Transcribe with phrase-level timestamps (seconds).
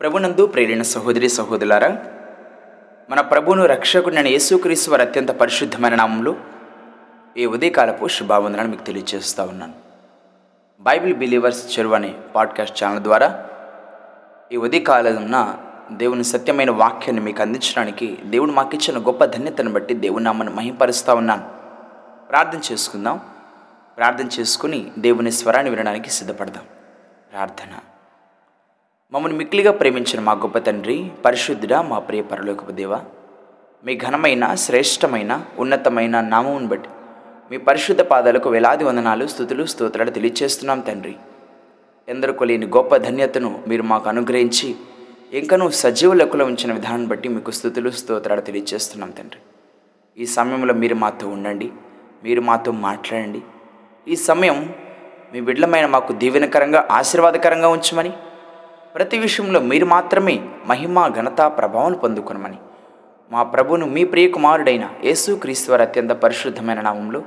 [0.00, 1.98] ప్రభునందు ప్రేరణ సహోదరి సహోదరులారా
[3.10, 6.36] మన ప్రభును రక్షకుడైన యేసుక్రీస్తు వారి అత్యంత పరిశుద్ధమైన నామంలో
[7.36, 9.72] ఈ ఉదయకాలపు శుభావందనాన్ని మీకు తెలియజేస్తూ ఉన్నాను.
[10.80, 13.46] బైబిల్ బిలీవర్స్ చెరువు అనే పాడ్కాస్ట్ ఛానల్ ద్వారా
[14.52, 15.56] ఈ ఉదయకాలమున
[15.92, 21.48] దేవుని సత్యమైన వాక్యాన్ని మీకు అందించడానికి దేవుడు మాకిచ్చిన గొప్ప ధన్యతను బట్టి దేవుని నామను మహింపరుస్తూ ఉన్నాను.
[22.28, 23.20] ప్రార్థన చేసుకుందాం.
[23.96, 26.64] ప్రార్థన చేసుకుని దేవుని స్వరాన్ని వినడానికి సిద్ధపడదాం.
[27.32, 27.78] ప్రార్థన.
[29.14, 32.94] మమ్మల్ని మిక్కిలిగా ప్రేమించిన మా గొప్ప తండ్రి పరిశుద్ధుడా మా ప్రియ పరలోకపు దేవ.
[33.84, 35.32] మీ ఘనమైన శ్రేష్టమైన
[35.62, 36.90] ఉన్నతమైన నామమును బట్టి
[37.50, 41.14] మీ పరిశుద్ధ పాదాలకు వేలాది వందనాలు స్థుతులు స్తోత్రాలు తెలియచేస్తున్నాం తండ్రి.
[42.08, 44.68] ఎందరికో లేని గొప్ప ధన్యతను మీరు మాకు అనుగ్రహించి
[45.40, 49.40] ఇంకనూ సజీవ లెక్కలో ఉంచిన విధానం బట్టి మీకు స్థుతులు స్తోత్రాలు తెలియచేస్తున్నాం తండ్రి.
[50.16, 51.70] ఈ సమయంలో మీరు మాతో ఉండండి
[52.26, 53.42] మీరు మాతో మాట్లాడండి.
[54.06, 54.58] ఈ సమయం
[55.32, 58.14] మీ బిడ్డలమైన మాకు దీవెనకరంగా ఆశీర్వాదకరంగా ఉంచమని
[58.94, 62.58] ప్రతి విషయంలో మీరు మాత్రమే మహిమ ఘనత ప్రభావం పొందుకునమని.
[63.32, 67.22] మా ప్రభును మీ ప్రియ కుమారుడైన యేసు క్రీస్తువారి అత్యంత పరిశుద్ధమైన నామంలో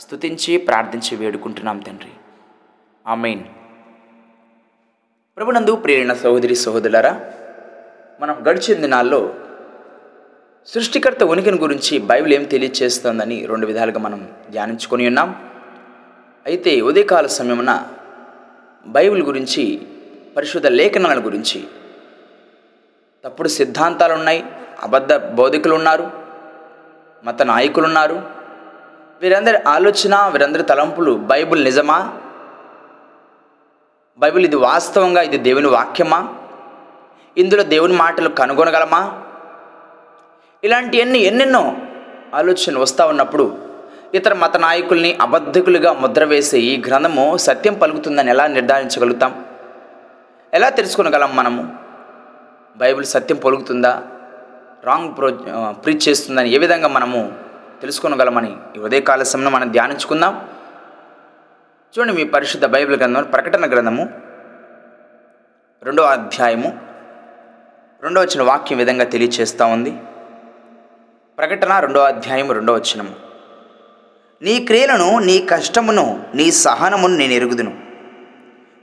[0.00, 2.12] స్తుతించి ప్రార్థించి వేడుకుంటున్నాం తండ్రి.
[3.06, 3.42] ఆమెన్.
[5.36, 7.20] ప్రభునందు ప్రేరణ సహోదరి సహోదరులరా
[8.20, 9.34] మనం గడిచిన దినాల్లో
[10.66, 15.30] సృష్టికర్త ఉనికిని గురించి బైబిల్ ఏం తెలియచేస్తోందని రెండు విధాలుగా మనం ధ్యానించుకొని ఉన్నాం.
[16.46, 17.86] అయితే ఉదయకాల సమయమున
[18.86, 19.86] బైబిల్ గురించి
[20.36, 21.64] పరిశుద్ధ లేఖనాల గురించి.
[23.24, 24.44] తప్పుడు సిద్ధాంతాలు ఉన్నాయి
[24.82, 26.10] అబద్ధ బోధికులు ఉన్నారు
[27.24, 28.22] మత నాయకులు ఉన్నారు
[29.22, 32.18] వీరందరి ఆలోచన వీరందరి తలంపులు బైబిల్ నిజమా?
[34.18, 36.34] బైబిల్ ఇది వాస్తవంగా ఇది దేవుని వాక్యమా?
[37.38, 39.22] ఇందులో దేవుని మాటలు కనుగొనగలమా?
[40.64, 41.76] ఇలాంటివన్నీ ఎన్నెన్నో
[42.34, 43.58] ఆలోచనలు వస్తూ ఉన్నప్పుడు
[44.14, 49.44] ఇతర మత నాయకుల్ని అబద్ధకులుగా ముద్ర వేసే ఈ గ్రంథము సత్యం పలుకుతుందని ఎలా నిర్ధారించగలుగుతాం?
[50.54, 51.62] ఎలా తెలుసుకోగలం మనము?
[52.76, 54.02] బైబిల్ సత్యం పొలుగుతుందా?
[54.84, 55.28] రాంగ్ ప్రో
[55.84, 57.20] ప్రీచ్ చేస్తుందని ఏ విధంగా మనము
[57.80, 60.34] తెలుసుకోగలమని ఈ ఉదయకాల సమయంలో మనం ధ్యానించుకుందాం.
[61.92, 64.04] చూడండి మీ పరిశుద్ధ బైబిల్ గ్రంథం ప్రకటన గ్రంథము
[65.82, 66.70] రెండవ అధ్యాయము
[68.02, 69.92] రెండవ వచ్చిన వాక్యం విధంగా తెలియచేస్తూ ఉంది?
[71.38, 73.14] ప్రకటన రెండవ అధ్యాయము రెండవ వచనము.
[74.42, 77.72] నీ క్రియలను నీ కష్టమును నీ సహనమును నేను ఎరుగుదును.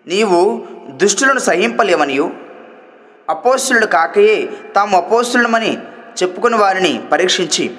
[0.08, 0.40] నీవు
[0.90, 2.32] దుష్టులను సహింపలేమనియు?
[3.30, 5.78] అపోస్తులు కాకయే తాము అపోస్తులమని
[6.24, 7.78] చెప్పుకుని వారిని పరీక్షించి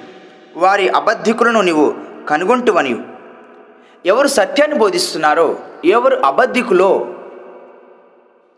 [0.57, 1.95] వారి అబద్ధికులను నీవు
[2.29, 3.03] కనుగొంటువనియు.
[4.05, 7.15] ఎవరు సత్యాన్ని బోధిస్తున్నారో ఎవరు అబద్ధికులో?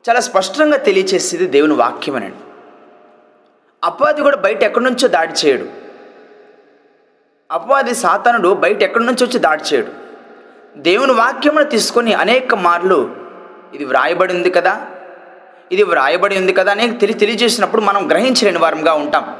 [0.09, 2.31] చాలా స్పష్టంగా తెలియచేసేది దేవుని అని
[3.83, 5.65] అపవాది కూడా బయట ఎక్కడి నుంచో దాడి చేయడు.
[7.51, 9.91] అపవాది సాతానుడు బయట ఎక్కడి నుంచి వచ్చి దాడి చేయడు.
[10.77, 13.20] దేవుని వాక్యమును తీసుకొని అనేక మార్లు
[13.73, 14.87] ఇది వ్రాయబడి ఉంది కదా?
[15.71, 19.37] ఇది వ్రాయబడి ఉంది కదా అని తెలి తెలియజేసినప్పుడు మనం గ్రహించలేని వారంగా ఉంటాం.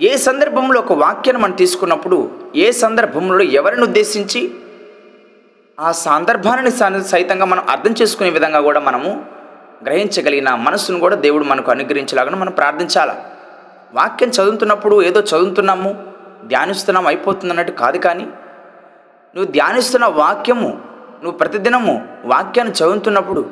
[0.00, 4.54] ఏ సందర్భంలో ఒక వాక్యాన్ని మనం తీసుకున్నప్పుడు ఏ సందర్భంలో ఎవరిని ఉద్దేశించి
[5.80, 9.24] ఆ సందర్భాన్ని సైతంగా మనం అర్థం చేసుకునే విధంగా కూడా మనము
[9.84, 13.12] గ్రహించగలిగిన మనసును కూడా దేవుడు మనకు అనుగ్రహించలాగా మనం ప్రార్థించాలి?
[13.94, 16.04] వాక్యం చదువుతున్నప్పుడు ఏదో చదువుతున్నాము
[16.44, 18.24] ధ్యానిస్తున్నాం అయిపోతుంది అన్నట్టు కాదు కానీ
[19.36, 20.80] నువ్వు ధ్యానిస్తున్న వాక్యము
[21.26, 23.50] నువ్వు ప్రతిదినము వాక్యాన్ని చదువుతున్నప్పుడు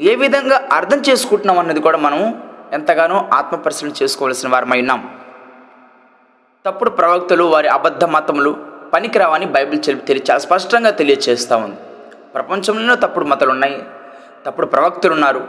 [0.00, 2.26] ఏ విధంగా అర్థం చేసుకుంటున్నాం అన్నది కూడా మనము
[2.72, 5.00] ఎంతగానో ఆత్మపరిశీలన చేసుకోవాల్సిన వారమై ఉన్నాం.
[6.66, 8.52] తప్పుడు ప్రవక్తలు వారి అబద్ధ మతములు
[8.92, 11.76] పనికిరావని బైబిల్ తెలియ చాలా స్పష్టంగా తెలియచేస్తూ ఉంది.
[12.34, 13.82] ప్రపంచంలో తప్పుడు మతాలు ఉన్నాయి
[14.46, 15.48] తప్పుడు ప్రవక్తలు ఉన్నారు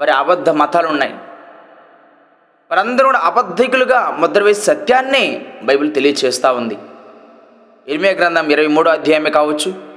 [0.00, 1.14] వారి అబద్ధ మతాలు ఉన్నాయి.
[2.70, 6.78] వారందరూ కూడా అబద్ధికులుగా ముద్ర వేసి సత్యాన్ని బైబిల్ తెలియచేస్తూ ఉంది.
[7.88, 9.93] ఇరిమే గ్రంథం ఇరవై మూడో అధ్యాయమే కావచ్చు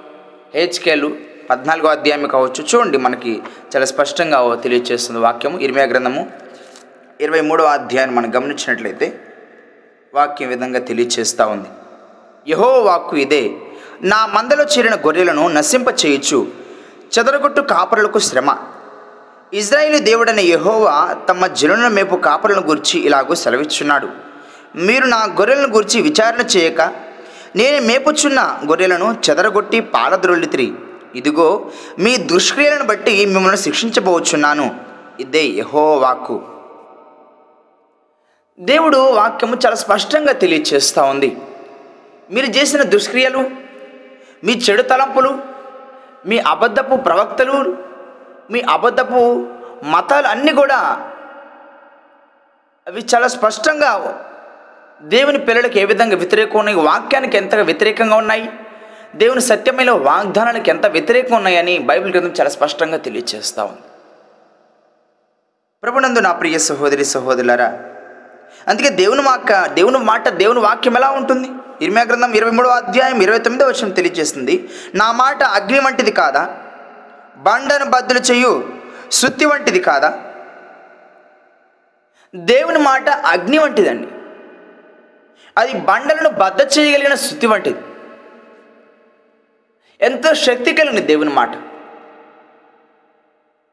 [0.56, 1.16] హెచ్కేలు
[1.50, 2.66] పద్నాలుగో అధ్యాయం కావచ్చు.
[2.76, 3.42] చూడండి మనకి
[3.76, 5.60] చాలా స్పష్టంగా తెలియచేస్తుంది వాక్యము.
[5.60, 6.32] ఇరిమే గ్రంథము
[7.22, 9.22] ఇరవై మూడో అధ్యాయాన్ని మనం గమనించినట్లయితే
[10.14, 11.70] వాక్యం విధంగా తెలియచేస్తూ ఉంది.
[12.52, 13.52] యహో వాక్కు ఇదే
[14.02, 16.48] నా మందలో చేరిన గొర్రెలను నశింప చేయొచ్చు
[17.18, 18.58] చెదరగొట్టు కాపరులకు శ్రమ.
[19.54, 24.10] ఇజ్రాయేలు దేవుడైన యహోవా తమ జనుల మేపు కాపరులను గురించి ఇలాగూ సెలవిచ్చున్నాడు.
[24.76, 27.07] మీరు నా గొర్రెలను గురించి విచారణ చేయక
[27.58, 28.40] నేను మేపుచున్న
[28.70, 30.70] గొర్రెలను చెదరగొట్టి పాలద్రొల్లితిరి
[31.16, 31.48] ఇదిగో
[32.00, 34.68] మీ దుష్క్రియలను బట్టి మిమ్మల్ని శిక్షించబోచున్నాను.
[35.20, 36.38] ఇదే యహో వాక్కు
[38.60, 41.30] దేవుడు వాక్యము చాలా స్పష్టంగా తెలియచేస్తూ ఉంది.
[42.32, 43.42] మీరు చేసిన దుష్క్రియలు
[44.44, 45.32] మీ చెడు తలంపులు
[46.30, 47.58] మీ అబద్ధపు ప్రవక్తలు
[48.52, 49.22] మీ అబద్ధపు
[49.94, 50.80] మతాలు అన్నీ కూడా
[52.88, 53.92] అవి చాలా స్పష్టంగా
[55.02, 56.78] దేవుని పిల్లలకు ఏ విధంగా వ్యతిరేకం ఉన్నాయి?
[56.78, 58.50] వాక్యానికి ఎంతగా వ్యతిరేకంగా ఉన్నాయి?
[59.16, 63.82] దేవుని సత్యమైన వాగ్దానానికి ఎంత వ్యతిరేకం ఉన్నాయని బైబిల్ గ్రంథం చాలా స్పష్టంగా తెలియజేస్తూ ఉంది.
[65.84, 67.80] ప్రభునందు నా ప్రియ సహోదరి సహోదరులారా
[68.68, 71.50] అందుకే దేవుని వాక్య దేవుని మాట దేవుని వాక్యం ఎలా ఉంటుంది?
[71.82, 76.58] ఇరిమే గ్రంథం ఇరవై మూడవ అధ్యాయం ఇరవై తొమ్మిదో వర్షం తెలియజేస్తుంది నా మాట అగ్ని వంటిది కాదా?
[77.38, 78.70] బండను బద్దులు చేయు
[79.12, 80.20] సుత్తి వంటిది కాదా?
[82.36, 84.08] దేవుని మాట అగ్ని వంటిదండి.
[85.58, 87.80] అది బండలను బద్ద చేయగలిగిన శుద్ధి వంటిది.
[90.02, 91.52] ఎంతో శక్తి కలిగిన దేవుని మాట.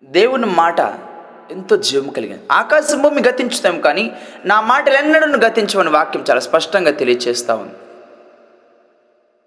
[0.03, 0.81] దేవుని మాట
[1.51, 2.43] ఎంతో జీవం కలిగింది.
[2.53, 4.13] ఆకాశం భూమి గతించుతాం కానీ
[4.45, 7.75] నా మాటలు ఎన్నడూ గతించమని వాక్యం చాలా స్పష్టంగా తెలియచేస్తా ఉంది.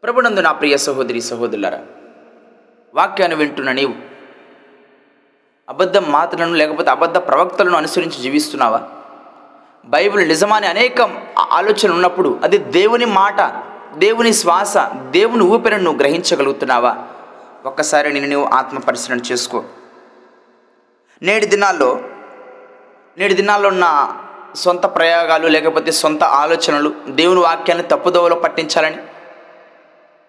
[0.03, 1.85] ప్రభునందు నా ప్రియ సహోదరి సహోదరులరా
[2.95, 3.93] వాక్యాన్ని వింటున్న నీవు
[5.69, 8.89] అబద్ధ మాటలను లేకపోతే అబద్ధ ప్రవక్తలను అనుసరించి జీవిస్తున్నావా?
[9.87, 11.01] బైబిల్ నిజమని అనేక
[11.39, 13.41] ఆలోచనలు ఉన్నప్పుడు అది దేవుని మాట
[13.97, 14.77] దేవుని శ్వాస
[15.09, 16.91] దేవుని ఊపిరిని నువ్వు గ్రహించగలుగుతున్నావా?
[17.65, 19.63] ఒక్కసారి నేను నువ్వు ఆత్మ పరిశీలన చేసుకో.
[21.21, 21.99] నేటి దినాల్లో
[23.17, 24.15] నేటి దినాల్లో ఉన్న
[24.55, 28.99] సొంత ప్రయోగాలు లేకపోతే సొంత ఆలోచనలు దేవుని వాక్యాన్ని తప్పుదోవలో పట్టించాలని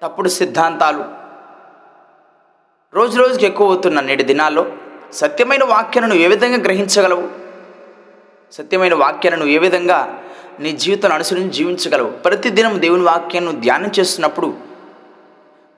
[0.02, 1.04] తప్పుడు సిద్ధాంతాలు
[2.94, 4.66] రోజు రోజుకి ఎక్కువ అవుతున్న నేటి దినాల్లో
[5.12, 7.47] సత్యమైన వాక్యాలను ఏ విధంగా గ్రహించగలవు?
[8.52, 9.98] సత్యమైన వాక్యాలను ఏ విధంగా
[10.60, 12.10] నీ జీవితాన్ని అనుసరించి జీవించగలవు?
[12.10, 14.48] ప్రతిదినం దేవుని వాక్యాన్ని ధ్యానం చేస్తున్నప్పుడు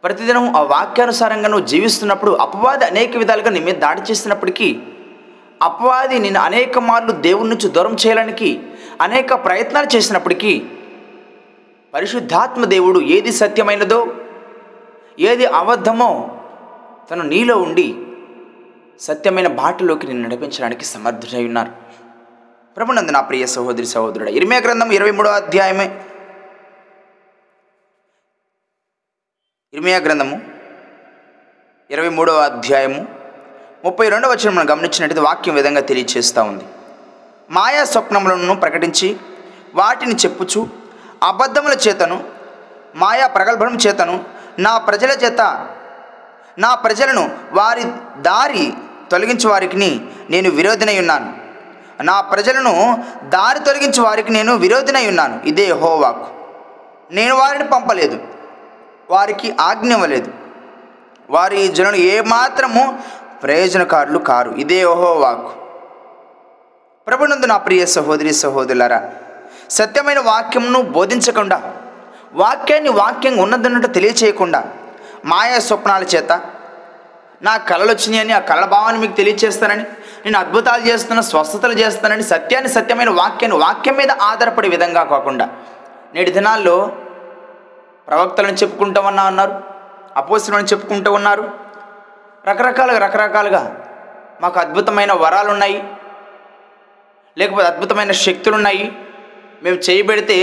[0.05, 4.69] ప్రతిదినం ఆ వాక్యానుసారంగా నువ్వు జీవిస్తున్నప్పుడు అపవాది అనేక విధాలుగా నీ మీద దాడి చేస్తున్నప్పటికీ
[5.63, 8.61] అపవాది నేను అనేక మార్లు దేవుని నుంచి దూరం చేయడానికి
[9.01, 10.67] అనేక ప్రయత్నాలు చేసినప్పటికీ
[11.95, 14.01] పరిశుద్ధాత్మ దేవుడు ఏది సత్యమైనదో
[15.19, 16.11] ఏది అబద్ధమో
[17.11, 17.89] తను నీలో ఉండి
[19.01, 21.90] సత్యమైన బాటలోకి నేను నడిపించడానికి సమర్థుడై ఉన్నారు.
[22.81, 26.05] ప్రభునందు నా ప్రియ సహోదరి సహోదరుడు ఇరిమే గ్రంథం ఇరవై మూడో అధ్యాయమే.
[29.73, 30.41] ఇర్మియా గ్రంథము
[31.91, 33.09] ఇరవై మూడవ అధ్యాయము
[33.85, 36.65] ముప్పై రెండవ వచ్చిన మనం గమనించినట్టు వాక్యం విధంగా తెలియచేస్తూ ఉంది.
[37.51, 39.17] మాయా స్వప్నములను ప్రకటించి
[39.75, 40.69] వాటిని చెప్పుచు
[41.23, 42.25] అబద్ధముల చేతను
[42.95, 44.25] మాయా ప్రగల్భం చేతను
[44.59, 45.41] నా ప్రజల చేత
[46.59, 47.85] నా ప్రజలను వారి
[48.23, 48.73] దారి
[49.11, 49.77] తొలగించే వారికి
[50.31, 51.40] నేను విరోధినై ఉన్నాను.
[52.03, 55.41] నా ప్రజలను దారి తొలగించే వారికి నేను విరోధినై ఉన్నాను.
[55.45, 56.27] ఇదే హోవాకు
[57.11, 58.19] నేను వారిని పంపలేదు.
[59.11, 60.33] వారికి ఆజ్ఞ ఇవ్వలేదు.
[61.31, 62.99] వారి జనులు ఏమాత్రము
[63.43, 64.51] ప్రయోజనకారులు కారు.
[64.51, 65.55] ఇదే ఓహో
[67.07, 69.11] ప్రభునందు నా ప్రియ సహోదరి సహోదరులారా
[69.71, 71.75] సత్యమైన వాక్యంను బోధించకుండా
[72.33, 74.65] వాక్యాన్ని వాక్యం ఉన్నదన్నట్టు తెలియచేయకుండా
[75.25, 76.41] మాయా స్వప్నాల చేత
[77.43, 79.85] నా కళలు వచ్చినాయని ఆ కళ భావాన్ని మీకు తెలియచేస్తానని
[80.25, 85.47] నేను అద్భుతాలు చేస్తున్నా స్వస్థతలు చేస్తానని సత్యాన్ని సత్యమైన వాక్యాన్ని వాక్యం మీద ఆధారపడే విధంగా కాకుండా
[86.15, 86.77] నేటి దినాల్లో
[88.09, 89.55] ప్రవక్తలను చెప్పుకుంటూ ఉన్నా అన్నారు
[90.17, 91.45] అపోసులను చెప్పుకుంటూ ఉన్నారు.
[92.49, 93.63] రకరకాలుగా రకరకాలుగా
[94.43, 95.79] మాకు అద్భుతమైన వరాలు ఉన్నాయి
[97.37, 98.85] లేకపోతే అద్భుతమైన శక్తులు ఉన్నాయి
[99.63, 100.37] మేము చేయబెడితే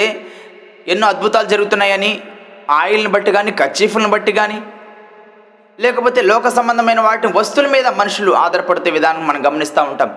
[0.88, 2.12] ఎన్నో అద్భుతాలు జరుగుతున్నాయని
[2.70, 4.58] ఆయిల్ని బట్టి కానీ కచ్చీఫులను బట్టి కానీ
[5.80, 10.12] లేకపోతే లోక సంబంధమైన వాటి వస్తువుల మీద మనుషులు ఆధారపడితే విధానం మనం గమనిస్తూ ఉంటాం.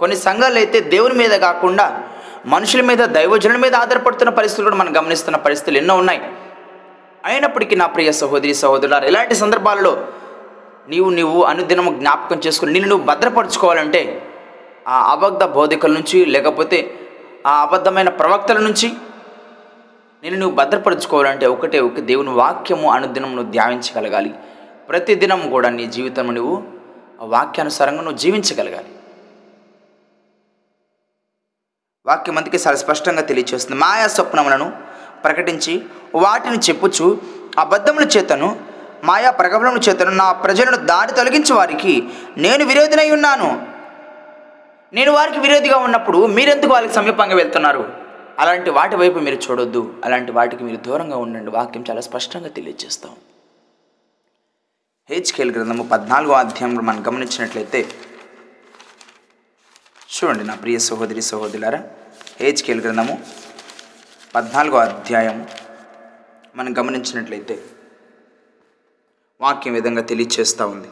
[0.00, 2.02] కొన్ని సంఘాలు అయితే దేవుని మీద కాకుండా
[2.46, 6.20] మనుషుల మీద దైవజనుల మీద ఆధారపడుతున్న పరిస్థితులు కూడా మనం గమనిస్తున్న పరిస్థితులు ఎన్నో ఉన్నాయి.
[7.24, 9.92] అయినప్పటికీ నా ప్రియ సహోదరి సహోదరులారు ఇలాంటి సందర్భాల్లో
[10.88, 14.02] నీవు నీవు అనుదినము జ్ఞాపకం చేసుకుని నిన్ను నువ్వు భద్రపరచుకోవాలంటే
[14.88, 16.78] ఆ అబద్ధ బోధికల నుంచి లేకపోతే
[17.46, 18.88] ఆ అబద్ధమైన ప్రవక్తల నుంచి
[20.24, 24.30] నేను నువ్వు భద్రపరచుకోవాలంటే ఒకటే ఒక దేవుని వాక్యము అనుదినం నువ్వు ధ్యానించగలగాలి.
[24.88, 26.62] ప్రతిదినం కూడా నీ జీవితం నువ్వు
[27.18, 28.88] వాక్యానుసారంగా నువ్వు జీవించగలగాలి.
[32.06, 33.80] వాక్యం అందుకే చాలా స్పష్టంగా తెలియచేస్తుంది.
[33.80, 34.72] మాయా స్వప్నములను
[35.24, 35.82] ప్రకటించి
[36.14, 37.20] వాటిని చెప్పుచు
[37.58, 38.60] అబద్ధముల చేతను
[39.04, 43.66] మాయా ప్రగబలముల చేతను నా ప్రజలను దారి తొలగించే వారికి నేను విరోధినై ఉన్నాను.
[44.92, 47.92] నేను వారికి విరోధిగా ఉన్నప్పుడు మీరెందుకు వాళ్ళకి సమీపంగా వెళ్తున్నారు?
[48.38, 49.94] అలాంటి వాటి వైపు మీరు చూడొద్దు.
[50.04, 51.50] అలాంటి వాటికి మీరు దూరంగా ఉండండి.
[51.50, 53.12] వాక్యం చాలా స్పష్టంగా తెలియజేస్తాం
[55.10, 57.88] హెచ్కేల్ గ్రంథము పద్నాలుగో అధ్యాయంలో మనం గమనించినట్లయితే
[60.14, 61.84] చూడండి నా ప్రియ సహోదరి సహోదరులారా
[62.40, 63.18] హెచ్కేల్ గ్రంథము
[64.34, 65.46] పద్నాలుగో అధ్యాయం
[66.56, 67.58] మనం గమనించినట్లయితే
[69.40, 70.88] వాక్యం విధంగా తెలియచేస్తూ ఉంది.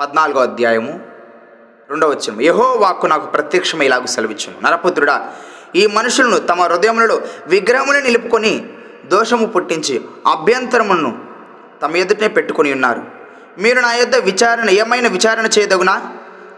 [0.00, 1.00] పద్నాలుగో అధ్యాయము
[1.90, 4.60] రెండవ వచ్చిన యహో వాక్కు నాకు ప్రత్యక్షమై ఇలాగ సెలవిచ్చును.
[4.60, 5.34] నరపుత్రుడా
[5.76, 8.72] ఈ మనుషులను తమ హృదయములలో విగ్రహములు నిలుపుకొని
[9.04, 11.23] దోషము పుట్టించి అభ్యంతరమును
[11.84, 13.02] తమ ఎదుటనే పెట్టుకొని ఉన్నారు.
[13.58, 15.94] మీరు నా యొద్ద విచారణ ఏమైనా విచారణ చేయదగునా?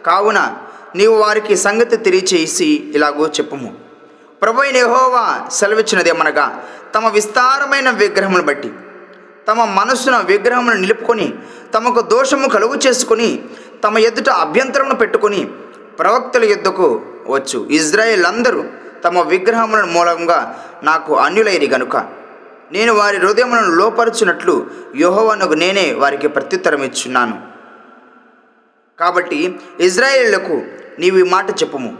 [0.06, 0.40] కావున
[0.96, 3.74] నీవు వారికి సంగతి తెలియచేసి ఇలాగో చెప్పుము.
[4.42, 6.64] ప్రభు నెహోవా సెలవిచ్చినదేమనగా
[6.94, 8.70] తమ విస్తారమైన విగ్రహమును బట్టి
[9.48, 11.34] తమ మనస్సున విగ్రహమును నిలుపుకొని
[11.74, 13.44] తమకు దోషము కలుగు చేసుకొని
[13.84, 15.40] తమ ఎదుట అభ్యంతరమును పెట్టుకొని
[15.98, 17.58] ప్రవక్తల యుద్ధకు వచ్చు.
[17.70, 18.64] ఇజ్రాయేల్ అందరూ
[19.04, 20.38] తమ విగ్రహముల మూలంగా
[20.82, 21.96] నాకు అన్యులైరి గనుక.
[22.72, 27.42] నేను వారి హృదయములను లోపరుచున్నట్లు యోహోవనకు నేనే వారికి ప్రత్యుత్తరం ఇచ్చున్నాను.
[29.00, 30.62] కాబట్టి ఇజ్రాయేళ్ళకు
[30.98, 31.98] నీవు ఈ మాట చెప్పుము.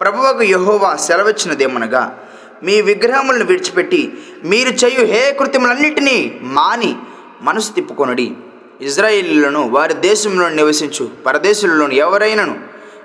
[0.00, 2.18] ప్రభువకు యహోవా సెలవిచ్చినదేమనగా
[2.62, 6.96] మీ విగ్రహములను విడిచిపెట్టి మీరు చేయు హే కృత్యములన్నిటినీ మాని
[7.42, 8.34] మనసు తిప్పుకొనడి.
[8.80, 12.60] ఇజ్రాయిలీలను వారి దేశంలో నివసించు పరదేశులను ఎవరైనను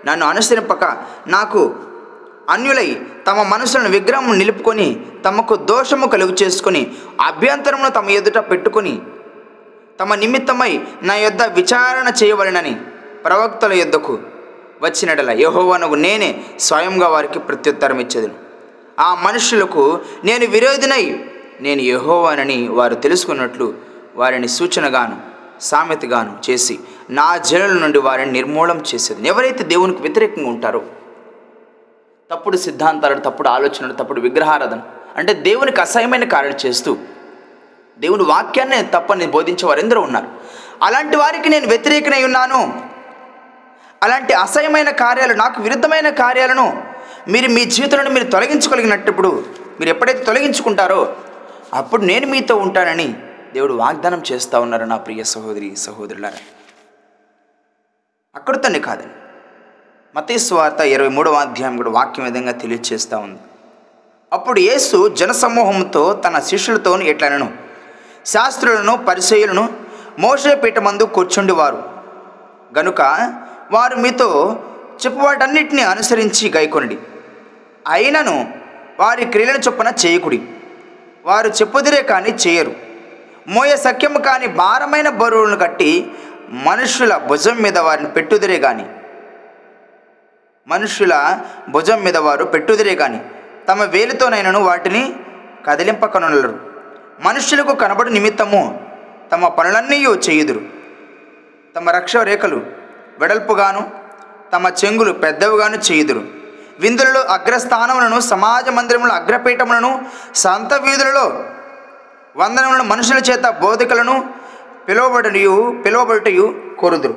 [0.05, 0.83] నన్ను అనుసరింపక
[1.27, 1.75] నాకు
[2.49, 2.89] అన్యులై
[3.27, 4.87] తమ మనసులను విగ్రహం నిలుపుకొని
[5.25, 6.81] తమకు దోషము కలుగు చేసుకొని
[7.21, 9.01] అభ్యంతరమును తమ ఎదుట పెట్టుకొని
[9.99, 10.73] తమ నిమిత్తమై
[11.03, 12.73] నా యొద్ద విచారణ చేయవలెనని
[13.25, 14.13] ప్రవక్తల యొద్దకు
[14.81, 15.29] వచ్చినడల.
[15.39, 18.35] యహోవనకు నేనే స్వయంగా వారికి ప్రత్యుత్తరం ఇచ్చేదను.
[18.99, 19.83] ఆ మనుషులకు
[20.23, 21.03] నేను విరోధినై
[21.61, 23.67] నేను యహోవానని వారు తెలుసుకున్నట్లు
[24.15, 25.17] వారిని సూచనగాను
[25.61, 26.75] సామెతగాను చేసి
[27.09, 30.81] నా జనుల నుండి వారిని నిర్మూలం చేసేది ఎవరైతే దేవునికి వ్యతిరేకంగా ఉంటారో
[32.31, 34.81] తప్పుడు సిద్ధాంతాలను తప్పుడు ఆలోచనలు తప్పుడు విగ్రహారాధన.
[35.15, 36.97] అంటే దేవునికి అసహ్యమైన కార్యాలు చేస్తూ
[37.99, 40.27] దేవుని వాక్యాన్ని తప్పని బోధించే వారు ఎందరో ఉన్నారు.
[40.83, 42.89] అలాంటి వారికి నేను వ్యతిరేకనై ఉన్నాను.
[44.03, 46.83] అలాంటి అసహ్యమైన కార్యాలు నాకు విరుద్ధమైన కార్యాలను
[47.27, 49.45] మీరు మీ జీవితంలో మీరు తొలగించుకోగలిగినప్పుడు
[49.79, 51.15] మీరు ఎప్పుడైతే తొలగించుకుంటారో
[51.73, 53.15] అప్పుడు నేను మీతో ఉంటానని
[53.53, 56.37] దేవుడు వాగ్దానం చేస్తూ ఉన్నారు నా ప్రియ సహోదరి సహోదరులారా.
[58.35, 59.26] అక్కడితోనే కాదండి.
[60.17, 63.39] మతేశ్వార్త ఇరవై మూడవ అధ్యాయం కూడా వాక్యం విధంగా తెలియజేస్తూ ఉంది.
[64.33, 67.53] అప్పుడు యేసు జనసమూహంతో తన శిష్యులతో ఎట్లనను?
[68.25, 69.69] శాస్త్రులను పరిచయులను
[70.19, 71.83] మోషే పీఠమందు కూర్చుండివారు.
[72.77, 73.01] గనుక
[73.71, 74.59] వారు మీతో
[75.05, 76.97] చెప్పువాటన్నిటిని అనుసరించి గైకొనడి.
[77.87, 78.53] అయినను
[78.99, 80.41] వారి క్రియలను చొప్పున చేయకుడి.
[81.25, 82.75] వారు చెప్పుదిరే కానీ చేయరు.
[83.47, 86.11] మోయ సఖ్యము కాని భారమైన బరువులను కట్టి
[86.49, 88.85] మనుషుల భుజం మీద వారిని పెట్టుదిరే కానీ
[90.67, 93.21] మనుష్యుల భుజం మీద వారు పెట్టుదిరే కానీ
[93.69, 95.15] తమ వేలితోనైనను వాటిని
[95.67, 96.59] కదిలింపకనులరు.
[97.19, 98.87] మనుషులకు కనబడు నిమిత్తము
[99.31, 99.97] తమ పనులన్నీ
[100.29, 100.61] చేయుదురు.
[101.75, 102.61] తమ రక్ష రేఖలు
[103.19, 103.91] వెడల్పుగాను
[104.53, 106.23] తమ చెంగులు పెద్దవిగాను చేయుదురు.
[106.79, 110.05] విందులలో అగ్రస్థానములను సమాజ మందిరముల అగ్రపీఠములను
[110.35, 111.43] సంత వీధులలో
[112.37, 114.29] వందనములను మనుషుల చేత బోధికలను
[114.87, 117.15] పిలువబడియు పిలువబడుటయు కోరుదురు.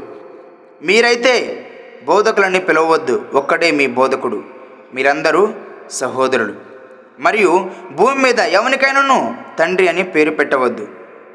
[0.82, 1.66] మీరైతే
[2.04, 4.44] బోధకులని పిలవద్దు ఒక్కడే మీ బోధకుడు.
[4.94, 5.54] మీరందరూ
[5.90, 6.54] సహోదరులు.
[7.20, 10.88] మరియు భూమి మీద ఎవరికైనాను తండ్రి అని పేరు పెట్టవద్దు.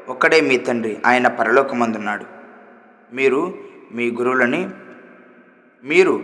[0.08, 2.24] ఒక్కడే మీ తండ్రి ఆయన పరలోకమందున్నాడు.
[3.12, 3.54] మీరు
[3.92, 4.68] మీ గురువులని
[5.84, 6.22] మీరు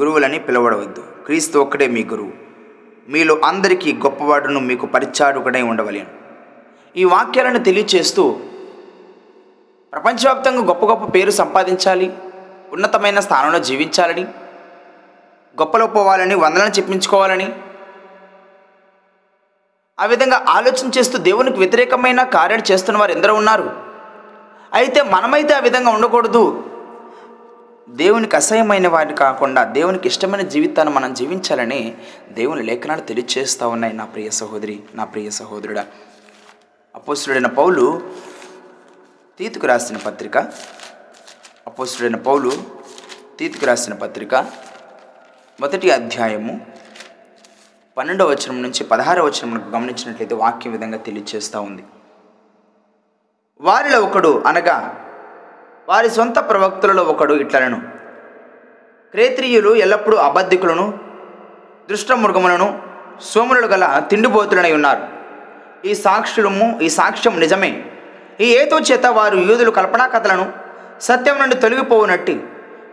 [0.00, 2.32] గురువులని పిలవడవద్దు క్రీస్తు ఒక్కడే మీ గురువు.
[3.08, 6.06] మీలో అందరికీ గొప్పవాడును మీకు పరిచారుకుడై ఉండవలేను.
[6.96, 8.40] ఈ వాక్యాలను తెలియచేస్తూ
[9.92, 12.12] ప్రపంచవ్యాప్తంగా గొప్ప గొప్ప పేరు సంపాదించాలి.
[12.74, 14.22] ఉన్నతమైన స్థానంలో జీవించాలని
[15.60, 17.52] గొప్పలో పోవాలని వందలను చెప్పించుకోవాలని
[20.00, 23.82] ఆ విధంగా ఆలోచన చేస్తూ దేవునికి వ్యతిరేకమైన కార్యాలు చేస్తున్న వారు ఎందరో ఉన్నారు.
[24.72, 26.70] అయితే మనమైతే ఆ విధంగా ఉండకూడదు.
[27.88, 31.96] దేవునికి అసహ్యమైన వారిని కాకుండా దేవునికి ఇష్టమైన జీవితాన్ని మనం జీవించాలని
[32.32, 35.86] దేవుని లేఖనాలు తెలియచేస్తూ ఉన్నాయి నా ప్రియ సహోదరి నా ప్రియ సహోదరుడా.
[36.94, 38.10] అపోసుడైన పౌలు
[39.38, 40.38] తీతుకు రాసిన పత్రిక
[41.66, 42.52] అపోస్తుడైన పౌలు
[43.38, 44.34] తీతికి రాసిన పత్రిక
[45.60, 46.66] మొదటి అధ్యాయము
[47.96, 51.84] పన్నెండవ వచనం నుంచి పదహారవ వచనం గమనించినట్లయితే వాక్యం విధంగా తెలియచేస్తూ ఉంది.
[53.60, 55.06] వారిలో ఒకడు అనగా
[55.88, 57.82] వారి సొంత ప్రవక్తలలో ఒకడు ఇట్లనను.
[59.10, 60.98] క్రేత్రియులు ఎల్లప్పుడూ అబద్ధికులను
[61.90, 62.82] దుష్టమృగములను
[63.22, 65.02] సోములు గల తిండిబోతులనై ఉన్నారు.
[65.86, 67.84] ఈ సాక్షులము ఈ సాక్ష్యం నిజమే.
[68.40, 70.63] ఈ ఏతో చేత వారు యూదులు కల్పనా కథలను
[71.04, 72.42] సత్యం నుండి తొలగిపోవునట్టి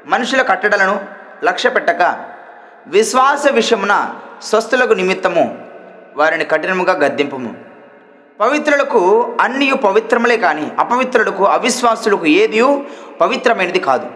[0.06, 1.02] మనుషుల కట్టడలను
[1.44, 2.26] లక్ష్య పెట్టక
[2.88, 5.68] విశ్వాస విషయమున స్వస్థులకు నిమిత్తము
[6.16, 7.56] వారిని కఠినముగా గద్దింపము.
[8.40, 12.86] పవిత్రులకు అన్నీ పవిత్రములే కానీ అపవిత్రులకు అవిశ్వాసులకు ఏదియు
[13.22, 14.08] పవిత్రమైనది కాదు.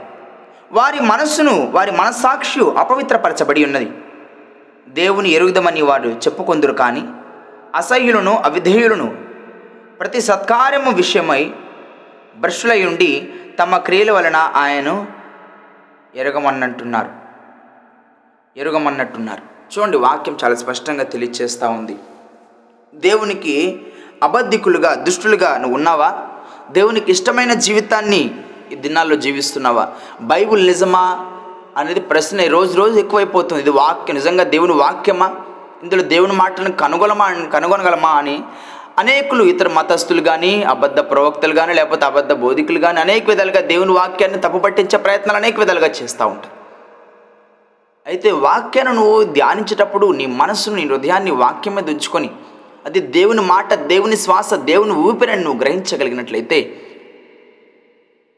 [0.71, 3.91] వారి మనస్సును వారి మనస్సాక్షి అపవిత్రపరచబడి ఉన్నది.
[4.87, 7.03] దేవుని ఎరుగుదమని వారు చెప్పుకొందురు కానీ
[7.75, 9.15] అసహ్యులను అవిధేయులను
[9.99, 11.53] ప్రతి సత్కార్యము విషయమై
[12.37, 15.07] భ్రష్లై ఉండి తమ క్రియల వలన ఆయను
[16.15, 17.09] ఎరగమన్నట్టున్నారు.
[18.57, 19.41] ఎరగమన్నట్టున్నారు.
[19.77, 21.97] చూడండి వాక్యం చాలా స్పష్టంగా తెలియచేస్తూ ఉంది.
[22.95, 23.81] దేవునికి
[24.23, 26.27] అబద్ధికులుగా దుష్టులుగా నువ్వు ఉన్నావా?
[26.71, 29.89] దేవునికి ఇష్టమైన జీవితాన్ని ఈ దినాల్లో జీవిస్తున్నావా?
[30.21, 31.31] బైబుల్ నిజమా?
[31.77, 33.61] అనేది ప్రశ్న రోజు రోజు ఎక్కువైపోతుంది.
[33.61, 35.35] ఇది వాక్యం నిజంగా దేవుని వాక్యమా?
[35.83, 38.43] ఇందులో దేవుని మాటలను కనుగొనమా కనుగొనగలమా అని
[38.99, 44.39] అనేకులు ఇతర మతస్థులు కానీ అబద్ధ ప్రవక్తలు కానీ లేకపోతే అబద్ధ బోధికులు కానీ అనేక విధాలుగా దేవుని వాక్యాన్ని
[44.39, 46.53] తప్పుపట్టించే ప్రయత్నాలు అనేక విధాలుగా చేస్తూ ఉంటారు.
[48.05, 52.29] అయితే వాక్యాన్ని నువ్వు ధ్యానించేటప్పుడు నీ మనసును నీ హృదయాన్ని వాక్యం మీద ఉంచుకొని
[52.85, 56.59] అది దేవుని మాట దేవుని శ్వాస దేవుని ఊపిరిని నువ్వు గ్రహించగలిగినట్లయితే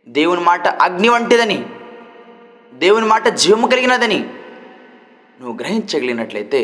[0.07, 1.59] దేవుని మాట అగ్ని వంటిదని
[2.73, 4.19] దేవుని మాట జీవము కలిగినదని
[5.39, 6.61] నువ్వు గ్రహించగలిగినట్లయితే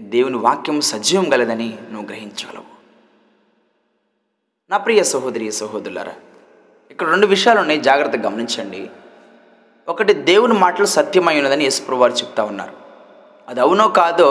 [0.00, 2.65] దేవుని వాక్యం సజీవం గలదని నువ్వు గ్రహించగలవు.
[4.70, 6.12] నా ప్రియ సహోదరి సహోదరులారా
[6.90, 7.80] ఇక్కడ రెండు విషయాలు ఉన్నాయి.
[7.80, 8.90] జాగ్రత్తగా గమనించండి.
[9.88, 12.72] ఒకటి దేవుని మాటలు సత్యమై ఉన్నదని యేసుప్రభు వారు చెప్తా ఉన్నారు.
[13.48, 14.30] అది అవునో కాదో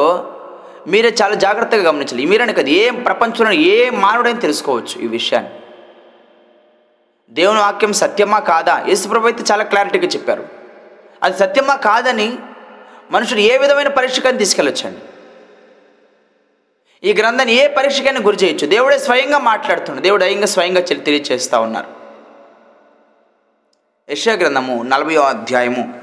[0.88, 2.26] మీరే చాలా జాగ్రత్తగా గమనించాలి.
[2.26, 5.52] మీరని కదా ఏ ప్రపంచంలో ఏ మానవుడైనా తెలుసుకోవచ్చు ఈ విషయాన్ని.
[7.30, 8.86] దేవుని వాక్యం సత్యమా కాదా?
[8.88, 10.46] యేసుప్రభు అయితే చాలా క్లారిటీగా చెప్పారు.
[11.24, 12.38] అది సత్యమా కాదని
[13.12, 15.00] మనుషుడు ఏ విధమైన పరీక్షకాన్ని తీసుకెళ్ళొచ్చండి.
[17.04, 18.68] ఈ గ్రంథాన్ని ఏ పరీక్షకైనా గురి చేయొచ్చు.
[18.68, 21.88] దేవుడే స్వయంగా మాట్లాడుతున్నాడు దేవుడు అయ్యంగా స్వయంగా తెలియచేస్తూ ఉన్నారు.
[24.12, 26.00] యశా గ్రంథము నలభై అధ్యాయము.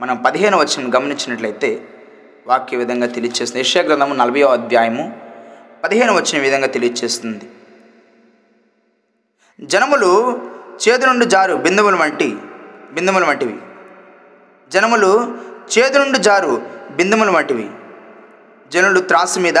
[0.00, 1.88] మనం పదిహేను వచ్చిన గమనించినట్లయితే
[2.46, 3.60] వాక్య విధంగా తెలియచేస్తుంది.
[3.60, 5.20] యశా గ్రంథము నలభై అధ్యాయము
[5.84, 7.50] పదిహేను వచ్చిన విధంగా తెలియచేస్తుంది.
[9.60, 10.42] జనములు
[10.88, 12.36] చేదు నుండి జారు బిందువుల వంటి
[12.92, 13.56] బిందువుల వంటివి.
[14.70, 15.38] జనములు
[15.78, 17.70] చేదు నుండి జారు బిందుముల వంటివి.
[18.72, 19.58] జనులు త్రాసు మీద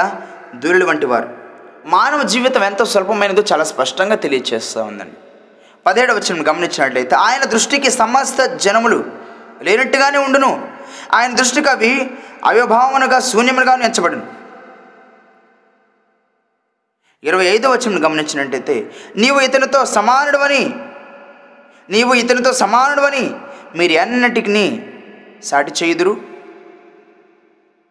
[0.54, 1.38] దూరులు వంటి వారు.
[1.86, 5.16] మానవ జీవితం ఎంత స్వల్పమైనదో చాలా స్పష్టంగా తెలియచేస్తూ ఉందండి.
[5.86, 9.04] పదిహేడవ వచ్చిన గమనించినట్లయితే ఆయన దృష్టికి సమస్త జనములు
[9.62, 10.72] లేనట్టుగానే ఉండును.
[11.12, 12.10] ఆయన దృష్టికి అవి
[12.44, 14.26] అవిభావనగా శూన్యములుగా ఎంచబడును.
[17.24, 20.74] ఇరవై ఐదవ వచ్చిన గమనించినట్టయితే నీవు ఇతనితో సమానుడవని
[21.90, 23.34] నీవు ఇతనితో సమానుడవని
[23.76, 24.86] మీరు ఎన్నటికి
[25.44, 26.20] సాటి చేయుదురు?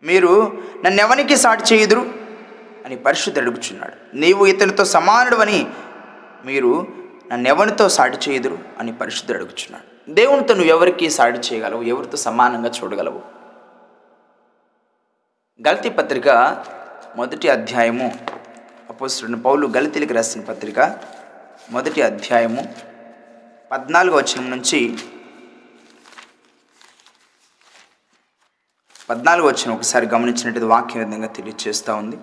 [0.03, 2.18] మీరు నన్నెవనికి సాటి చేయుదురు?
[2.89, 4.15] అని పరిశుద్ధి అడుగుచున్నాడు.
[4.15, 5.67] నీవు ఇతనితో సమానుడవని
[6.45, 6.87] మీరు
[7.31, 10.13] నన్నెవనితో సాటి చేయదురు అని పరిశుద్ధుడు అడుగుచున్నాడు.
[10.13, 11.81] దేవునితో నువ్వు ఎవరికి సాటి చేయగలవు?
[11.81, 13.21] ఎవరితో సమానంగా చూడగలవు?
[15.67, 16.29] గల్తీ పత్రిక
[17.15, 18.19] మొదటి అధ్యాయము.
[18.89, 20.79] అపోస్తుడిని పౌలు గలతీలకు రాసిన పత్రిక
[21.71, 22.75] మొదటి అధ్యాయము
[23.71, 24.97] పద్నాలుగు వచనం నుంచి
[29.09, 32.17] పద్నాలుగు వచ్చిన ఒకసారి గమనించినట్టు వాక్యం విధంగా తెలియజేస్తూ ఉంది.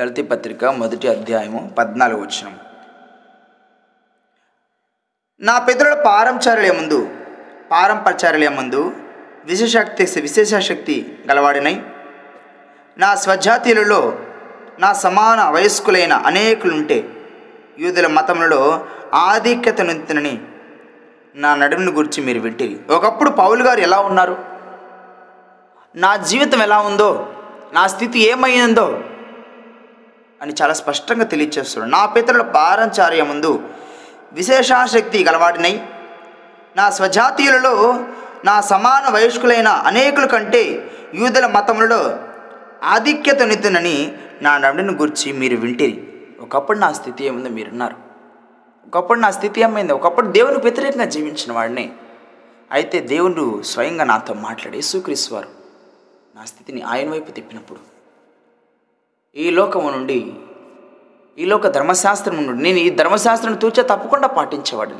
[0.00, 2.52] గలతి పత్రిక మొదటి అధ్యాయము పద్నాలుగు వచ్చిన
[5.40, 7.08] నా పితరుల పారంచారులే ముందు
[7.70, 8.92] పారంపచారులే ముందు
[9.44, 11.82] విశేషాక్తి విశేష శక్తి గలవాడినై.
[12.98, 14.18] నా స్వజాతీయులలో
[14.78, 17.08] నా సమాన వయస్కులైన అనేకులుంటే
[17.78, 20.40] యూదుల మతములలో ఆధిక్యత నొంతినని
[21.34, 22.80] నా నడుమును గురించి మీరు వింటిరి.
[22.90, 24.36] ఒకప్పుడు పౌలు గారు ఎలా ఉన్నారు?
[25.96, 27.32] నా జీవితం ఎలా ఉందో
[27.72, 29.00] నా స్థితి ఏమైందో
[30.42, 31.90] అని చాలా స్పష్టంగా తెలియచేస్తున్నాడు.
[31.90, 33.68] నా పితరుల పారంచార్య ముందు
[34.32, 35.86] విశేషాశక్తి గలవాడినై.
[36.76, 38.04] నా స్వజాతీయులలో
[38.44, 42.18] నా సమాన వయస్కులైన అనేకుల కంటే యూదుల మతములలో
[42.84, 46.12] ఆధిక్యత నితునని నా నడుని గురించి మీరు వింటిరి.
[46.40, 47.96] ఒకప్పుడు నా స్థితి ఏముందో మీరున్నారు.
[48.86, 51.92] ఒకప్పుడు నా స్థితి ఏమైంది ఒకప్పుడు దేవుని వ్యతిరేకంగా జీవించిన వాడిని.
[52.72, 55.48] అయితే దేవుడు స్వయంగా నాతో మాట్లాడి యేసుక్రీస్తు వారు
[56.36, 57.95] నా స్థితిని ఆయన వైపు తిప్పినప్పుడు
[59.36, 60.34] ఈ లోకము నుండి
[61.38, 64.98] ఈ లోక ధర్మశాస్త్రం నుండి నేను ఈ ధర్మశాస్త్రం తూచా తప్పకుండా పాటించేవాడిని.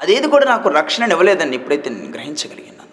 [0.00, 2.90] అదేది కూడా నాకు రక్షణ ఇవ్వలేదని ఎప్పుడైతే నేను గ్రహించగలిగినాను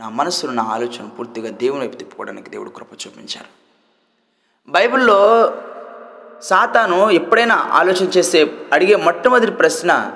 [0.00, 3.46] నా మనసును నా ఆలోచన పూర్తిగా దేవుని వైపు తిప్పుకోవడానికి దేవుడు కృప చూపించారు.
[4.70, 5.52] బైబిల్లో
[6.42, 10.12] సాతాను ఎప్పుడైనా ఆలోచన చేసే అడిగే మొట్టమొదటి ప్రశ్న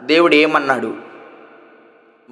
[0.00, 1.13] దేవుడు ఏమన్నాడు?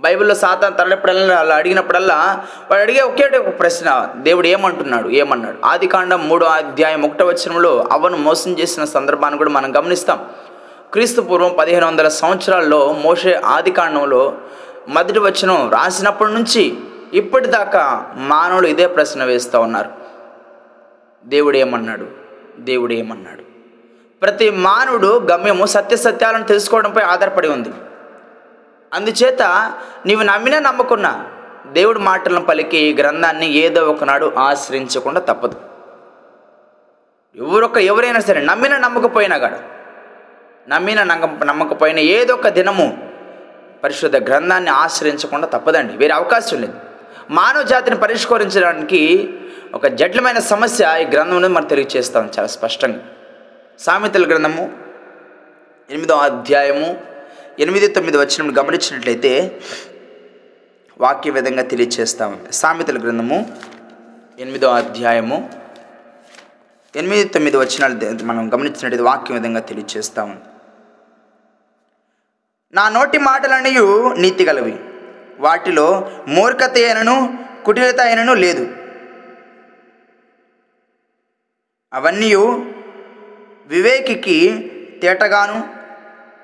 [0.02, 5.08] బైబిల్లో సాతాన్ తరలిప్పుడల్లా అలా అడిగినప్పుడల్లా వాడు అడిగే ఒకే ఒక ప్రశ్న దేవుడు ఏమంటున్నాడు?
[5.08, 5.66] ఏమన్నాడు?
[5.66, 10.28] ఆది కాండం మూడో అధ్యాయం ఒకటో వచనంలో అవను మోసం చేసిన సందర్భాన్ని కూడా మనం గమనిస్తాం.
[10.92, 14.34] క్రీస్తు పూర్వం పదిహేను వందల సంవత్సరాల్లో మోషే ఆది కాండంలో
[14.88, 16.76] మొదటి వచనం రాసినప్పటి నుంచి
[17.12, 19.90] ఇప్పటిదాకా మానవులు ఇదే ప్రశ్న వేస్తూ ఉన్నారు.
[21.26, 22.06] దేవుడు ఏమన్నాడు?
[22.58, 23.42] దేవుడు ఏమన్నాడు?
[24.22, 27.68] ప్రతి మానవుడు గమ్యము సత్య సత్యాలను తెలుసుకోవడంపై ఆధారపడి ఉంది.
[28.92, 29.42] అందుచేత
[30.06, 31.26] నీవు నమ్మినా నమ్మకున్నా
[31.72, 35.54] దేవుడి మాటలను పలికి ఈ గ్రంథాన్ని ఏదో ఒకనాడు ఆశ్రయించకుండా తప్పదు.
[37.36, 39.58] ఎవరొక్క ఎవరైనా సరే నమ్మినా నమ్మకపోయినా కాడ
[40.68, 43.10] నమ్మిన నమ్మ నమ్మకపోయినా ఏదో ఒక దినము
[43.84, 46.74] పరిశుద్ధ గ్రంథాన్ని ఆశ్రయించకుండా తప్పదండి వేరే అవకాశం లేదు.
[47.30, 49.34] మానవ జాతిని పరిష్కరించడానికి
[49.74, 53.00] ఒక జటిలమైన సమస్య ఈ గ్రంథం మనం తెలియజేస్తాం చాలా స్పష్టంగా.
[53.78, 54.70] సామెతల గ్రంథము
[55.90, 57.11] ఎనిమిదో అధ్యాయము
[57.62, 59.32] ఎనిమిది తొమ్మిది వచ్చిన గమనించినట్లయితే
[61.00, 62.30] వాక్య విధంగా తెలియచేస్తాం.
[62.52, 63.38] సామెతల గ్రంథము
[64.38, 65.38] ఎనిమిదో అధ్యాయము
[66.96, 70.36] ఎనిమిది తొమ్మిది వచ్చినాలు మనం గమనించినట్లయితే వాక్యం విధంగా తెలియచేస్తాము
[72.74, 73.86] నా నోటి మాటలనియు
[74.18, 74.74] నీతి గలవి.
[75.38, 75.86] వాటిలో
[76.28, 77.16] మూర్ఖత అయినను
[77.64, 78.64] కుటిలత అయినను లేదు.
[81.92, 82.34] అవన్నీ
[83.72, 84.38] వివేకికి
[85.02, 85.81] తేటగాను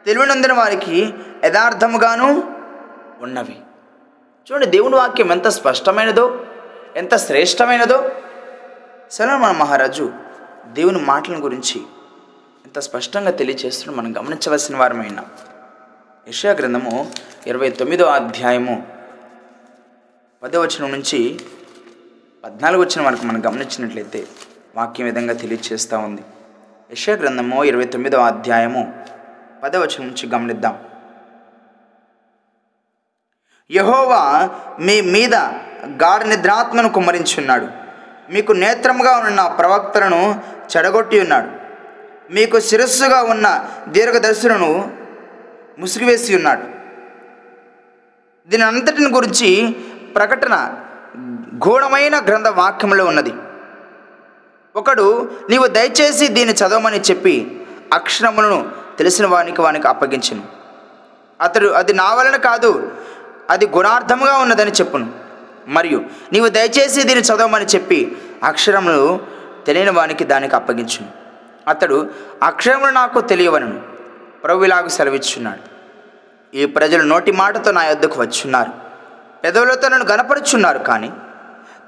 [0.06, 2.56] తెలివినందిన వారికి యథార్థముగాను
[3.20, 3.56] ఉన్నవి.
[4.46, 6.46] చూడండి దేవుని వాక్యం ఎంత స్పష్టమైనదో
[6.96, 8.10] ఎంత శ్రేష్టమైనదో.
[9.10, 10.12] సలమా మహారాజు
[10.66, 11.80] దేవుని మాటల గురించి
[12.66, 15.20] ఎంత స్పష్టంగా తెలియచేస్తున్న మనం గమనించవలసిన వారమైన
[16.26, 17.10] యెషయా గ్రంథము
[17.46, 18.86] ఇరవై తొమ్మిదో అధ్యాయము
[20.42, 21.40] పదవచనం నుంచి
[22.44, 24.26] పద్నాలుగు వచ్చిన వరకు మనం గమనించినట్లయితే
[24.76, 26.20] వాక్యం విధంగా తెలియచేస్తూ ఉంది.
[26.90, 29.04] యెషయా గ్రంథము ఇరవై తొమ్మిదో అధ్యాయము
[29.62, 30.84] పదవచనం నుంచి గమనిద్దాం.
[33.70, 35.34] యహోవా మీ మీద
[36.02, 37.68] గాఢ నిద్రాత్మను కుమ్మరించున్నాడు.
[38.30, 40.40] మీకు నేత్రముగా ఉన్న ప్రవక్తలను
[40.76, 41.50] చెడగొట్టి ఉన్నాడు.
[42.32, 44.92] మీకు శిరస్సుగా ఉన్న దీర్ఘదర్శులను
[45.78, 46.62] ముసిగివేసి ఉన్నాడు.
[48.48, 49.76] దీని అంతటిని గురించి
[50.16, 50.54] ప్రకటన
[51.68, 53.32] గూఢమైన గ్రంథ వాక్యంలో ఉన్నది.
[54.76, 57.60] ఒకడు నీవు దయచేసి దీన్ని చదవమని చెప్పి
[57.92, 60.42] అక్షరములను తెలిసిన వానికి వానికి అప్పగించను.
[61.40, 62.92] అతడు అది నా వలన కాదు
[63.50, 65.12] అది గుణార్థముగా ఉన్నదని చెప్పును.
[65.66, 69.20] మరియు నీవు దయచేసి దీన్ని చదవమని చెప్పి అక్షరములు
[69.66, 71.08] తెలియని వానికి దానికి అప్పగించును.
[71.68, 72.10] అతడు
[72.42, 73.82] అక్షరములు నాకు తెలియవనను.
[74.44, 75.78] ప్రభులాగు సెలవిచ్చున్నాడు
[76.56, 78.70] ఈ ప్రజలు నోటి మాటతో నా యొద్దకు వచ్చున్నారు.
[79.44, 81.12] పెదవులతో నన్ను గనపరుచున్నారు కానీ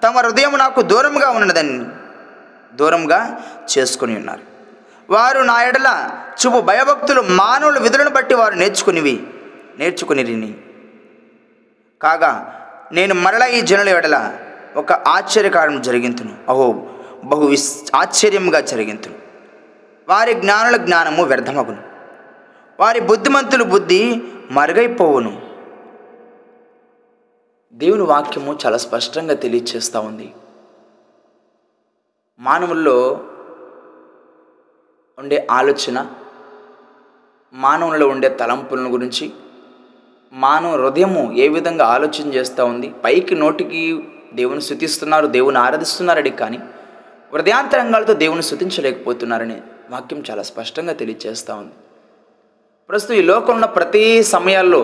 [0.02, 1.86] తమ హృదయం నాకు దూరంగా ఉన్నదని
[2.74, 3.40] దూరంగా
[3.78, 4.49] చేసుకుని ఉన్నారు.
[5.10, 6.10] వారు నా ఎడల
[6.46, 9.26] చూపు భయభక్తులు మానవుల విధులను బట్టి వారు నేర్చుకునివి
[9.78, 10.58] నేర్చుకునిరిని.
[12.02, 12.56] కాగా
[12.92, 14.38] నేను మరల ఈ జనుల ఎడల
[14.76, 16.36] ఒక ఆశ్చర్యకారం జరిగింతును.
[16.48, 16.86] అహో
[17.24, 19.14] బహు విస్ ఆశ్చర్యంగా జరిగింతును.
[20.08, 21.82] వారి జ్ఞానుల జ్ఞానము వ్యర్థమగును.
[22.80, 25.42] వారి బుద్ధిమంతుల బుద్ధి మరుగైపోవును.
[27.72, 30.34] దేవుని వాక్యము చాలా స్పష్టంగా తెలియచేస్తూ ఉంది.
[32.38, 33.20] మానవుల్లో
[35.20, 35.98] ఉండే ఆలోచన
[37.52, 39.32] మానవులలో ఉండే తలంపులను గురించి
[40.32, 44.04] మానవ హృదయము ఏ విధంగా ఆలోచన చేస్తూ ఉంది పైకి నోటికి
[44.34, 46.58] దేవుని శుతిస్తున్నారు దేవుని ఆరాధిస్తున్నారని కానీ
[47.34, 49.58] హృదయాంతరంగాలతో దేవుని శుతించలేకపోతున్నారని
[49.90, 51.74] వాక్యం చాలా స్పష్టంగా తెలియజేస్తూ ఉంది.
[52.88, 54.82] ప్రస్తుతం ఈ లోకంలో ప్రతి సమయాల్లో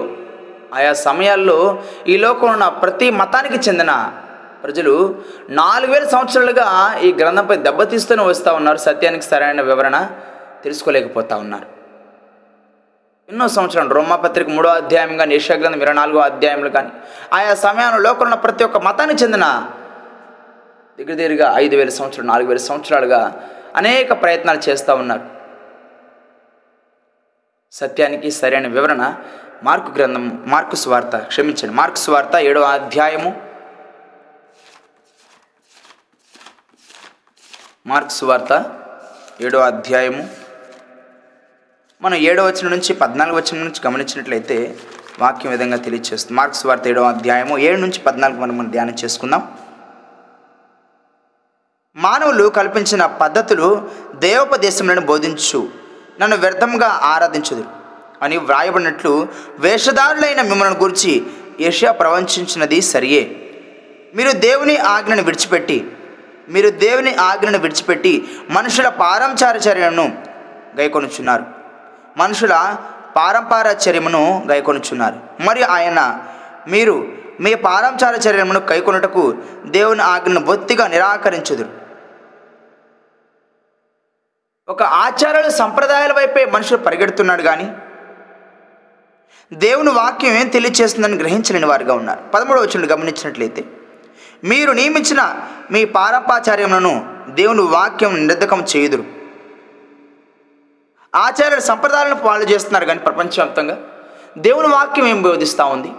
[0.74, 3.92] ఆయా సమయాల్లో ఈ లోకంలో ప్రతి మతానికి చెందిన
[4.66, 8.76] ప్రజలు నాలుగు వేల సంవత్సరాలుగా ఈ గ్రంథంపై దెబ్బతీస్తూనే వస్తూ ఉన్నారు.
[8.76, 9.96] సత్యానికి సరైన వివరణ
[10.64, 11.66] తెలుసుకోలేకపోతా ఉన్నారు.
[13.28, 16.90] ఎన్నో సంవత్సరాలు రోమాపత్రిక మూడో అధ్యాయం కానీ గ్రంథం ఇరవై నాలుగో అధ్యాయంలో కానీ
[17.32, 19.46] ఆయా సమయంలో లోకంలో ప్రతి ఒక్క మతానికి చెందిన
[20.98, 23.40] దగ్గర దగ్గరగా ఐదు వేల సంవత్సరాలు నాలుగు వేల సంవత్సరాలుగా
[23.76, 25.24] అనేక ప్రయత్నాలు చేస్తూ ఉన్నారు.
[27.72, 29.14] సత్యానికి సరైన వివరణ
[29.64, 33.45] మార్కు గ్రంథం మార్కు స్వార్త క్షమించండి మార్కు స్వార్త ఏడవ అధ్యాయము
[37.86, 38.64] మార్క్స్ వార్త
[39.40, 40.30] ఏడో అధ్యాయము.
[42.02, 44.76] మనం ఏడవ వచనం నుంచి పద్నాలుగు వచనం నుంచి గమనించినట్లయితే
[45.20, 49.58] వాక్యం విధంగా తెలియజేస్తుంది మార్క్స్ వార్త ఏడవ అధ్యాయము ఏడు నుంచి పద్నాలుగు మనం మనం ధ్యానం చేసుకుందాం.
[51.96, 55.68] మానవులు కల్పించిన పద్ధతులు దేవోపదేశములను బోధించు
[56.20, 57.64] నన్ను వ్యర్థంగా ఆరాధించదు
[58.22, 61.26] అని వ్రాయబడినట్లు వేషధారులైన మిమ్మల్ని గురించి
[61.60, 63.52] ఏషియా ప్రవచించినది సరియే.
[64.14, 65.95] మీరు దేవుని ఆజ్ఞను విడిచిపెట్టి
[66.48, 70.24] మీరు దేవుని ఆజ్ఞను విడిచిపెట్టి మనుషుల పారంచారచర్యను
[70.80, 71.44] గైకొనుచున్నారు.
[72.16, 72.76] మనుషుల
[73.16, 75.42] పారంపారచర్యమును గైకొనుచున్నారు.
[75.42, 76.24] మరియు ఆయన
[76.68, 77.08] మీరు
[77.40, 79.34] మీ పారంచారచర్యమును కైకొనుటకు
[79.66, 81.68] దేవుని ఆజ్ఞను బొత్తిగా నిరాకరించుదురు.
[84.68, 87.72] ఒక ఆచారాలు సంప్రదాయాల వైపే మనుషులు పరిగెడుతున్నాడు కానీ
[89.52, 92.20] దేవుని వాక్యం ఏం తెలియచేస్తుందని గ్రహించలేని వారుగా ఉన్నారు.
[92.34, 93.64] పదమూడవ వచనం గమనించినట్లయితే
[94.46, 99.04] మీరు నియమించిన మీ పారంపాచార్యములను దేవుని వాక్యం నిర్ధకం చేయుదురు.
[101.14, 103.82] ఆచార్యుల సంప్రదాయాలను పాలు చేస్తున్నారు కానీ ప్రపంచవ్యాప్తంగా.
[104.38, 105.90] దేవుని వాక్యం ఏం బోధిస్తూ ఉంది?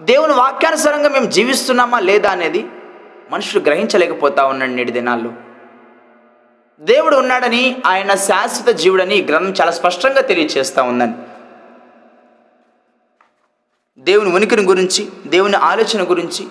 [0.00, 2.66] దేవుని వాక్యానుసారంగా మేము జీవిస్తున్నామా లేదా అనేది
[3.30, 5.32] మనుషులు గ్రహించలేకపోతా ఉన్నాడు నేటి దినాల్లో.
[6.80, 11.14] దేవుడు ఉన్నాడని ఆయన శాశ్వత జీవుడని గ్రంథం చాలా స్పష్టంగా తెలియచేస్తూ ఉందని.
[13.98, 16.48] దేవుని ఉనికిని గురించి దేవుని ఆలోచన గురించి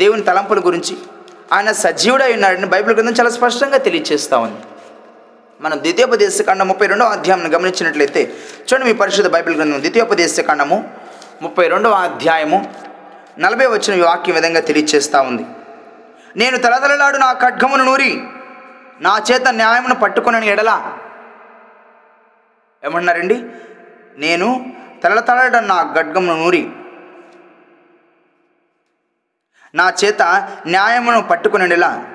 [0.00, 0.94] దేవుని తలంపుల గురించి
[1.54, 4.60] ఆయన సజీవుడై ఉన్నాడని బైబిల్ గ్రంథం చాలా స్పష్టంగా తెలియచేస్తూ ఉంది.
[5.60, 8.20] మనం ద్వితీయోపదేశ కాండం ముప్పై రెండవ అధ్యాయం గమనించినట్లయితే
[8.66, 10.78] చూడండి మీ పరిశుద్ధ బైబిల్ గ్రంథం ద్వితీయోపదేశ కాండము
[11.42, 12.58] ముప్పై రెండవ అధ్యాయము
[13.44, 15.44] నలభై వచ్చిన ఈ వాక్యం విధంగా తెలియచేస్తూ ఉంది.
[16.36, 18.12] నేను తలదలలాడు నా ఖడ్గమును నూరి
[19.00, 20.76] నా చేత న్యాయమును పట్టుకునని ఎడలా.
[22.84, 23.36] ఏమన్నారండి
[24.24, 24.48] నేను
[25.04, 26.62] తలతలడ నా ఖడ్గమును నూరి
[29.74, 30.22] నా చేత
[30.66, 32.06] న్యాయమును పట్టుకునేలా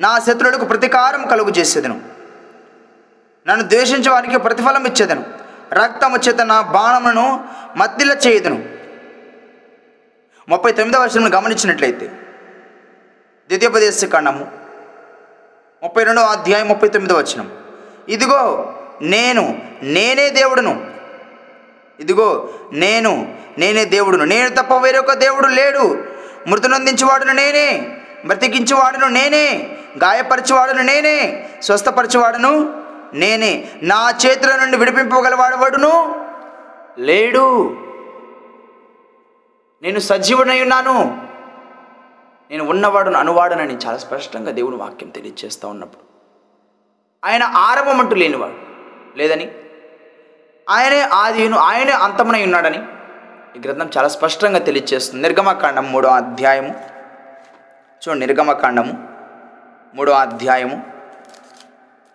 [0.00, 2.00] నా శత్రువులకు ప్రతీకారం కలుగు చేసేదను
[3.48, 5.24] నన్ను ద్వేషించే వారికి ప్రతిఫలం ఇచ్చేదను.
[5.72, 7.44] రక్తము చేత నా బాణమును
[7.76, 8.64] మత్తిల చేయదును.
[10.48, 12.06] ముప్పై తొమ్మిదవ వర్షం గమనించినట్లయితే
[13.48, 14.50] ద్వితీయోపదేశ కాండము
[15.82, 17.50] ముప్పై రెండవ అధ్యాయం ముప్పై తొమ్మిదవ వచనం.
[18.08, 20.90] ఇదిగో నేను నేనే దేవుడును.
[22.00, 24.24] ఇదిగో నేను నేనే దేవుడును.
[24.24, 26.15] నేను తప్ప వేరొక దేవుడు లేడు.
[26.46, 32.82] మృతునందించేవాడును నేనే బ్రతికించేవాడును నేనే గాయపరిచేవాడును నేనే స్వస్థపరిచేవాడును
[33.14, 33.68] నేనే.
[33.82, 36.26] నా చేతుల నుండి విడిపింపగలవాడవాడును
[36.98, 37.76] లేడు.
[39.82, 41.28] నేను సజీవుడై ఉన్నాను.
[42.50, 46.06] నేను ఉన్నవాడును అనువాడనని చాలా స్పష్టంగా దేవుని వాక్యం తెలియజేస్తూ ఉన్నప్పుడు.
[47.26, 48.54] ఆయన ఆరంభం అంటూ లేనివాడు
[49.18, 49.50] లేదని
[50.70, 52.82] ఆయనే ఆదియును ఆయనే అంతమునై ఉన్నాడని
[53.56, 56.74] ఈ గ్రంథం చాలా స్పష్టంగా తెలియజేస్తుంది నిర్గమకాండం మూడో అధ్యాయము.
[58.08, 59.08] చూడండి నిర్గమకాండము
[59.94, 60.82] మూడో అధ్యాయము.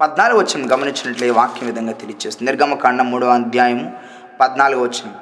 [0.01, 3.99] పద్నాలుగు వచ్చిన గమనించినట్లే వాక్యం విధంగా తెలియజేస్తుంది నిర్గమకాండం మూడో అధ్యాయము
[4.39, 5.13] పద్నాలుగు వచ్చిన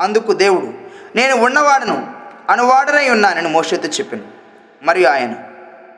[0.00, 0.66] అందుకు దేవుడు
[1.16, 2.12] నేను ఉన్నవాడను
[2.50, 4.24] అనువాడనై ఉన్నానని మోషతో చెప్పాను.
[4.82, 5.34] మరియు ఆయన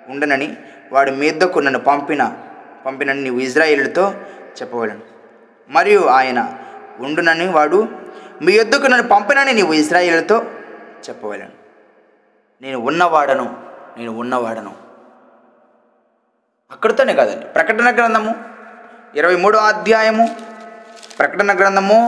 [0.09, 0.57] ఉండనని
[0.93, 2.37] వాడు మీద్దకు నన్ను పంపిన
[2.87, 4.15] పంపినని నీవు ఇజ్రాయిల్తో
[4.63, 5.01] చెప్పవలను.
[5.69, 6.59] మరియు ఆయన
[7.01, 8.08] ఉండునని వాడు
[8.43, 10.37] మీ ఎద్దుకు నన్ను పంపినని నీవు ఇజ్రాయేలుతో
[11.09, 11.55] చెప్పవలను.
[12.63, 13.47] నేను ఉన్నవాడను
[13.99, 14.73] నేను ఉన్నవాడను.
[16.71, 18.33] అక్కడితోనే కాదండి ప్రకటన గ్రంథము
[19.15, 20.25] ఇరవై మూడో అధ్యాయము
[21.19, 21.99] ప్రకటన గ్రంథము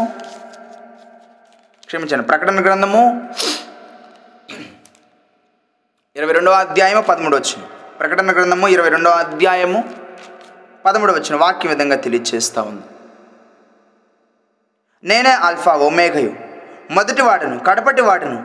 [1.87, 3.03] క్షమించండి ప్రకటన గ్రంథము
[6.17, 7.69] ఇరవై రెండవ అధ్యాయము పదమూడు వచ్చింది
[8.01, 9.81] ప్రకటన గ్రంథము ఇరవై రెండవ అధ్యాయము
[10.87, 12.90] పదమూడు వచ్చిన వాక్య విధంగా తెలియజేస్తూ ఉంది.
[15.05, 16.35] నేనే ఆల్ఫా ఒమేఘయు.
[16.91, 18.45] మొదటి వాడును కడపటి వాడును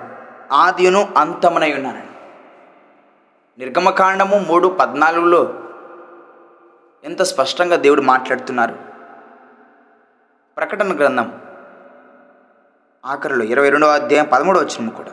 [0.52, 2.08] ఆదియును అంతమునై ఉన్నానని
[3.58, 5.54] నిర్గమకాండము మూడు పద్నాలుగులో
[7.04, 8.76] ఎంత స్పష్టంగా దేవుడు మాట్లాడుతున్నారు.
[10.58, 11.42] ప్రకటన గ్రంథం
[13.06, 15.12] ఆఖరిలో ఇరవై రెండవ అధ్యాయం పదమూడవ వచ్చిన కూడా.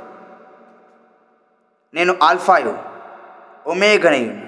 [1.94, 2.78] నేను ఆల్ఫాయు
[3.66, 4.46] ఒమేగనయును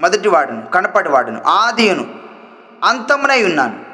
[0.00, 2.14] మొదటి వాడును కనపటి వాడును ఆదియును
[2.84, 3.93] అంతమునై ఉన్నాను.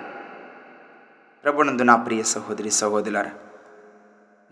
[1.44, 3.30] ప్రభునందు నా ప్రియ సహోదరి సహోదరులారా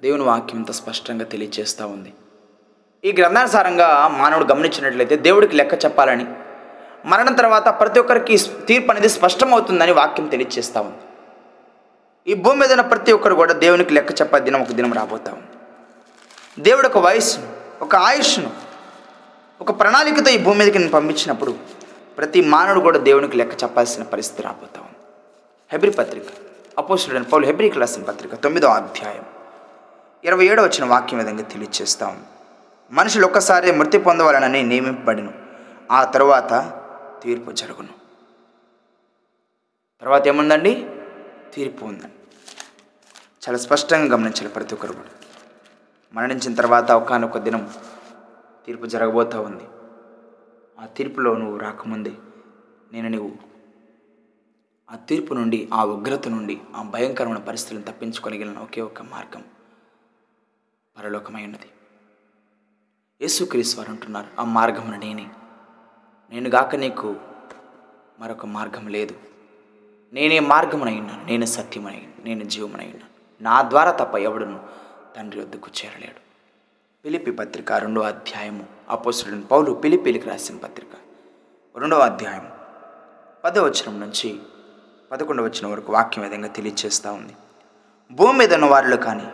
[0.03, 2.13] దేవుని వాక్యం ఇంత స్పష్టంగా తెలియజేస్తూ ఉంది.
[3.05, 6.27] ఈ గ్రంథానుసారంగా మానవుడు గమనించినట్లయితే దేవుడికి లెక్క చెప్పాలని
[7.05, 11.05] మరణం తర్వాత ప్రతి ఒక్కరికి తీర్పు అనేది స్పష్టమవుతుందని వాక్యం తెలియజేస్తూ ఉంది.
[12.33, 15.55] ఈ భూమి మీద ఉన్న ప్రతి ఒక్కరు కూడా దేవునికి లెక్క చెప్పే దినం ఒక దినం రాబోతా ఉంది.
[16.63, 17.49] దేవుడు ఒక వయస్సును
[17.85, 18.51] ఒక ఆయుష్ను
[19.61, 21.59] ఒక ప్రణాళికతో ఈ భూమి మీదకి నేను పంపించినప్పుడు
[22.19, 24.99] ప్రతి మానవుడు కూడా దేవునికి లెక్క చెప్పాల్సిన పరిస్థితి రాబోతా ఉంది.
[25.73, 26.25] హెబ్రి పత్రిక
[26.79, 29.25] అపోసుడైన పౌలు హెబ్రికి రాసిన పత్రిక తొమ్మిదో అధ్యాయం.
[30.25, 32.25] ఇరవై ఏడో వచ్చిన వాక్యం విధంగా తెలియచేస్తాం.
[32.91, 35.33] మనుషులు ఒక్కసారి మృతి పొందవాలనని నియమింపబడిను.
[35.93, 36.83] ఆ తరువాత
[37.23, 37.89] తీర్పు జరుగును.
[40.01, 40.91] తర్వాత ఏముందండి?
[41.55, 42.37] తీర్పు ఉందండి.
[43.49, 45.09] చాలా స్పష్టంగా గమనించాలి ప్రతి ఒక్కరు కూడా.
[46.15, 47.71] మరణించిన తర్వాత ఒకనొక దినం
[48.67, 49.65] తీర్పు జరగబోతూ ఉంది.
[50.81, 52.13] ఆ తీర్పులో నువ్వు రాకముందే
[52.93, 53.48] నేను నువ్వు
[54.93, 59.45] ఆ తీర్పు నుండి ఆ ఉగ్రత నుండి ఆ భయంకరమైన పరిస్థితులను తప్పించుకోగలిగిన ఒకే ఒక మార్గం
[60.99, 61.71] పరలోకమై ఉన్నది.
[63.21, 65.27] యేసుక్రీస్ వారు అంటున్నారు ఆ మార్గమున నేనే.
[66.31, 67.17] నేను గాక నీకు
[68.19, 69.15] మరొక మార్గం లేదు.
[70.13, 71.25] నేనే మార్గమునై ఉన్నాను.
[71.25, 73.43] నేను సత్యమునై నేను జీవమునై ఉన్నాను.
[73.43, 74.61] నా ద్వారా తప్ప ఎవడును
[75.17, 76.21] తండ్రి వద్దకు చేరలేడు.
[77.05, 80.89] పిలిపి పత్రిక రెండో అధ్యాయము అపోసుడిని పౌలు పిలిపిలికి రాసిన పత్రిక
[81.79, 82.51] రెండవ అధ్యాయం
[83.45, 84.41] పదవచనం నుంచి
[85.13, 87.35] పదకొండు వచ్చిన వరకు వాక్యం విధంగా తెలియచేస్తూ ఉంది.
[88.11, 89.27] భూమి మీద ఉన్నవారిలో కానీ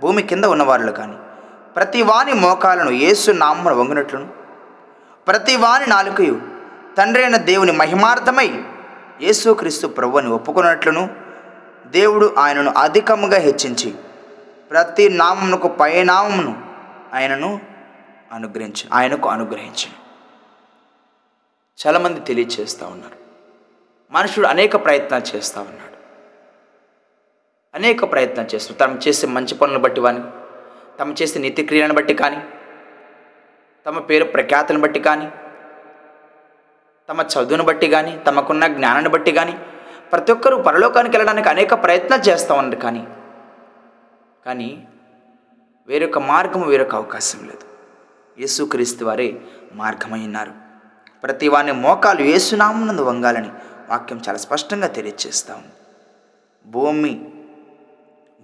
[0.00, 1.16] భూమి కింద ఉన్నవారిలో కానీ
[1.76, 4.28] ప్రతి వాని మోకాలను యేసు నామ్మను వంగినట్లును.
[5.26, 6.40] ప్రతి వాని నాలుకయు
[6.98, 8.64] తండ్రి అయిన దేవుని మహిమార్థమై
[9.22, 11.08] యేసుక్రీస్తు ప్రభువుని ఒప్పుకున్నట్లును
[11.86, 13.94] దేవుడు ఆయనను అధికముగా హెచ్చించి
[14.70, 16.62] ప్రతి నామమునకు పైనామమును
[17.14, 17.60] ఆయనను
[18.32, 19.96] అనుగ్రహించి ఆయనకు అనుగ్రహించను
[21.78, 23.29] చాలామంది తెలియచేస్తూ ఉన్నారు.
[24.12, 25.96] మనుషుడు అనేక ప్రయత్నాలు చేస్తూ ఉన్నాడు.
[27.74, 30.22] అనేక ప్రయత్నాలు చేస్తాడు తమ చేసే మంచి పనులు బట్టి కానీ
[31.00, 32.40] తమ చేసే నిత్యక్రియలను బట్టి కానీ
[33.86, 35.28] తమ పేరు ప్రఖ్యాతను బట్టి కానీ
[37.08, 39.54] తమ చదువును బట్టి కానీ తమకున్న జ్ఞానాన్ని బట్టి కానీ
[40.12, 43.06] ప్రతి ఒక్కరూ పరలోకానికి వెళ్ళడానికి అనేక ప్రయత్నాలు చేస్తూ ఉన్నారు కానీ
[44.46, 44.86] కానీ
[45.88, 47.66] వేరొక మార్గం వేరొక అవకాశం లేదు.
[48.40, 49.40] యేసుక్రీస్తు వారే
[49.72, 50.52] మార్గమై ఉన్నారు.
[51.22, 53.50] ప్రతి వాని మోకాలు యేసునామనందు వంగాలని
[53.90, 55.74] వాక్యం చాలా స్పష్టంగా తెలియజేస్తాం ఉంది
[56.64, 57.12] భూమి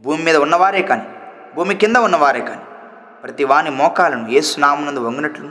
[0.04, 1.06] భూమి మీద ఉన్నవారే కానీ
[1.54, 2.64] భూమి కింద ఉన్నవారే కానీ
[3.22, 5.48] ప్రతి వాని మోకాలను ఏసునామునందు వంగినట్లు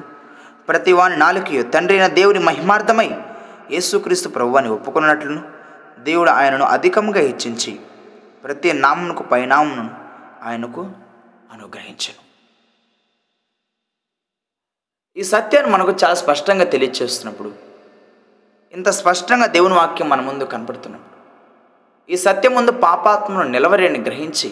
[0.67, 3.10] ప్రతి వాని నాలుకయు తండ్రి అయిన దేవుని మహిమార్థమై
[3.71, 5.41] యేసుక్రీస్తు ప్రభువాని ఒప్పుకున్నట్లును
[5.99, 7.79] దేవుడు ఆయనను అధికంగా హెచ్చించి
[8.43, 9.86] ప్రతి నామునకు పైనామును
[10.43, 10.81] ఆయనకు
[11.51, 12.21] అనుగ్రహించను.
[15.17, 17.51] ఈ సత్యాన్ని మనకు చాలా స్పష్టంగా తెలియచేస్తున్నప్పుడు
[18.76, 21.16] ఇంత స్పష్టంగా దేవుని వాక్యం మన ముందు కనపడుతున్నప్పుడు.
[22.12, 24.50] ఈ సత్యం ముందు పాపాత్మను నిలవరేని గ్రహించి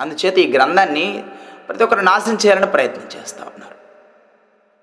[0.00, 1.24] అందుచేత ఈ గ్రంథాన్ని
[1.68, 3.74] ప్రతి ఒక్కరు నాశనం చేయాలని ప్రయత్నం చేస్తూ ఉన్నారు.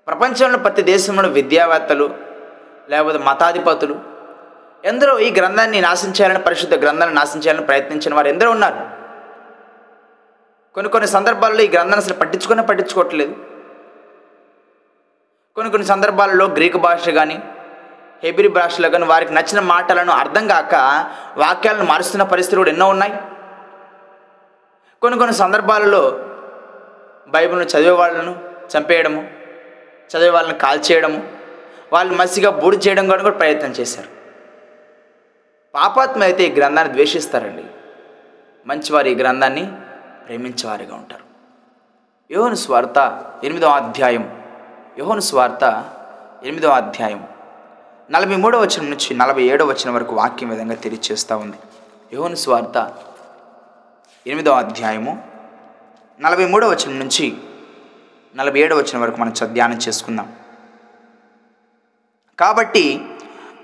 [0.06, 2.16] ప్రపంచంలో ప్రతి దేశంలో విద్యావేత్తలు
[2.88, 4.00] లేకపోతే మతాధిపతులు
[4.84, 8.80] ఎందరో ఈ గ్రంథాన్ని నాశనం చేయాలని పరిశుద్ధ గ్రంథాన్ని నాశనం చేయాలని ప్రయత్నించిన వారు ఎందరో ఉన్నారు.
[10.74, 13.32] కొన్ని కొన్ని సందర్భాల్లో ఈ గ్రంథాన్ని అసలు పట్టించుకునే పట్టించుకోవట్లేదు.
[15.54, 17.42] కొన్ని కొన్ని సందర్భాల్లో గ్రీకు భాష కానీ
[18.24, 20.74] హెబ్రి భాషలో కానీ వారికి నచ్చిన మాటలను అర్థం కాక
[21.36, 23.14] వాక్యాలను మారుస్తున్న పరిస్థితులు కూడా ఎన్నో ఉన్నాయి.
[25.02, 26.20] కొన్ని కొన్ని సందర్భాలలో
[27.28, 28.32] బైబిల్ను చదివే వాళ్ళను
[28.72, 29.22] చంపేయడము
[30.10, 31.28] చదివే వాళ్ళని కాల్చేయడము
[31.92, 34.08] వాళ్ళు మసిగా బూడి చేయడం కూడా కూడా ప్రయత్నం చేశారు.
[35.74, 37.64] పాపాత్మ అయితే ఈ గ్రంథాన్ని ద్వేషిస్తారండి.
[38.66, 39.72] మంచివారు ఈ గ్రంథాన్ని
[40.26, 41.24] ప్రేమించేవారిగా ఉంటారు.
[42.30, 42.98] యోహను స్వార్త
[43.44, 44.42] ఎనిమిదవ అధ్యాయం
[44.98, 45.64] యోహను స్వార్త
[46.42, 47.33] ఎనిమిదవ అధ్యాయం.
[48.10, 51.56] నలభై మూడో వచనం నుంచి నలభై ఏడవ వచనం వరకు వాక్యం విధంగా తెలియచేస్తూ ఉంది.
[52.12, 52.92] యోని స్వార్థ
[54.26, 55.28] ఎనిమిదో అధ్యాయము
[56.20, 57.36] నలభై మూడో వచనం నుంచి
[58.36, 60.36] నలభై ఏడో వచనం వరకు మనం ధ్యానం చేసుకుందాం.
[62.38, 63.06] కాబట్టి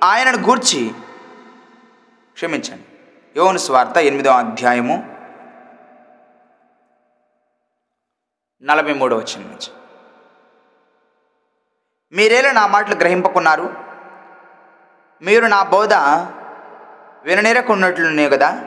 [0.05, 0.91] ఆయనను గూర్చి
[2.35, 2.85] క్షమించండి.
[3.37, 5.17] యోని స్వార్థ ఎనిమిదో అధ్యాయము
[8.63, 9.73] నలభై మూడో వచనం నుంచి.
[12.13, 13.90] మీరేలా నా మాటలు గ్రహింపకున్నారు?
[15.23, 15.95] మీరు నా బోధ
[17.25, 18.61] విననేరకున్నట్లునే కదా?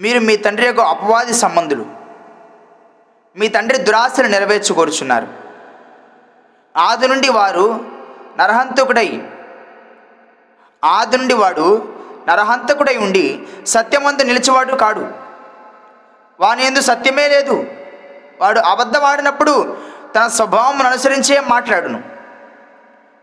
[0.00, 1.86] మీరు మీ తండ్రి యొక్క అపవాది సంబంధులు.
[3.36, 5.26] మీ తండ్రి దురాశను నెరవేర్చుకోరుచున్నారు.
[6.76, 7.80] ఆది నుండి వారు
[8.38, 9.22] నరహంతకుడై
[10.84, 11.94] ఆది నుండి వాడు
[12.28, 15.12] నరహంతకుడై ఉండి సత్యమందు నిలిచివాడు కాడు.
[16.40, 17.64] వాని ఎందు సత్యమే లేదు.
[18.40, 19.76] వాడు అబద్ధమాడినప్పుడు
[20.16, 22.15] తన స్వభావం అనుసరించే మాట్లాడును.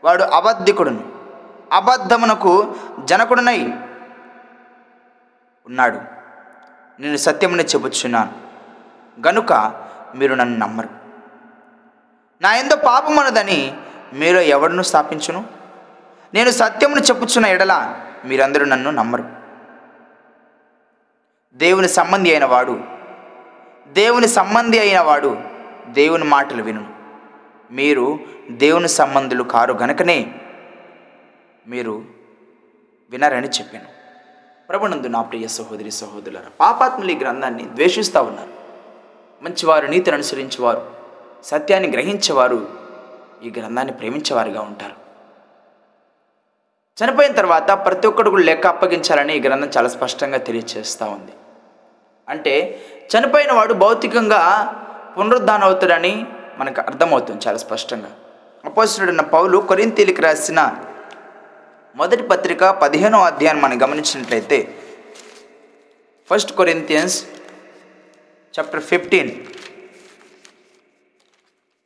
[0.04, 1.12] వాడు అబద్ధికుడును.
[1.72, 3.74] అబద్ధమునకు జనకుడునై
[5.66, 6.00] ఉన్నాడు.
[7.02, 8.34] నేను సత్యముని చెబుచున్నాను.
[9.28, 9.84] గనుక
[10.16, 10.89] మీరు నన్ను నమ్మరు.
[12.42, 13.78] నా ఎందు పాపమనదని
[14.13, 15.46] మీరు ఎవడును స్థాపించును?
[16.34, 19.26] నేను సత్యమును చెప్పుచున్న ఎడల మీరందరూ నన్ను నమ్మరు.
[21.54, 22.82] దేవుని సంబంధి అయిన వాడు
[23.88, 25.42] దేవుని సంబంధి అయిన వాడు
[25.88, 26.92] దేవుని మాటలు విను
[27.74, 28.20] మీరు
[28.52, 30.32] దేవుని సంబంధులు కారు గనుకనే
[31.68, 32.04] మీరు
[33.10, 33.86] వినరని చెప్పాను.
[34.70, 38.50] ప్రభునందు నా ప్రియ సహోదరి సహోదరుల పాపాత్ములు ఈ గ్రంథాన్ని ద్వేషిస్తూ ఉన్నారు.
[39.44, 40.92] మంచివారు నీతిని అనుసరించేవారు
[41.44, 42.70] సత్యాన్ని గ్రహించేవారు
[43.44, 45.04] ఈ గ్రంథాన్ని ప్రేమించేవారుగా ఉంటారు.
[47.04, 51.32] చనిపోయిన తర్వాత ప్రతి ఒక్కడు కూడా లెక్క అప్పగించాలని ఈ గ్రంథం చాలా స్పష్టంగా తెలియచేస్తూ ఉంది.
[52.30, 52.82] అంటే
[53.18, 54.42] చనిపోయిన వాడు భౌతికంగా
[55.20, 56.26] పునరుద్ధానం అవుతాడని
[56.58, 58.16] మనకు అర్థమవుతుంది చాలా స్పష్టంగా.
[58.66, 60.86] అపోజిటుడన్న పౌలు కొరింతీలికి రాసిన
[61.96, 64.82] మొదటి పత్రిక పదిహేనో అధ్యాయం మనం గమనించినట్లయితే
[66.32, 67.26] ఫస్ట్ కొరింతియన్స్
[68.60, 69.32] చాప్టర్ ఫిఫ్టీన్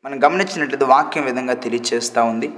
[0.05, 2.51] మనం గమనించినట్లయితే వాక్యం విధంగా తెలియచేస్తూ ఉంది.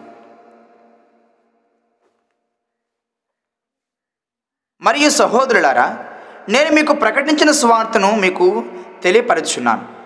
[4.81, 6.05] మరియు సహోదరులారా
[6.49, 8.65] నేను మీకు ప్రకటించిన స్వార్థను మీకు
[9.03, 9.99] తెలియపరచున్నాను.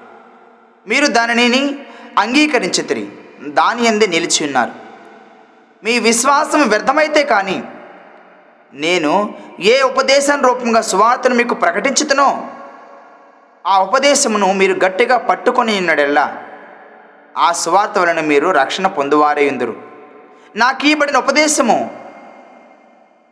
[0.88, 1.83] మీరు దానిని
[2.18, 3.12] అంగీకరించితిరి.
[3.42, 4.72] దాని ఎందే నిలిచి ఉన్నారు.
[5.84, 7.64] మీ విశ్వాసం వ్యర్థమైతే కానీ
[8.74, 12.48] నేను ఏ ఉపదేశం రూపంగా సువార్తను మీకు ప్రకటించుతునో
[13.68, 16.44] ఆ ఉపదేశమును మీరు గట్టిగా పట్టుకొని ఉన్నడెల్లా
[17.38, 19.76] ఆ సువార్త వలన మీరు రక్షణ పొందువారే ఉందరు.
[20.56, 22.08] నాకు ఇవ్వబడిన ఉపదేశము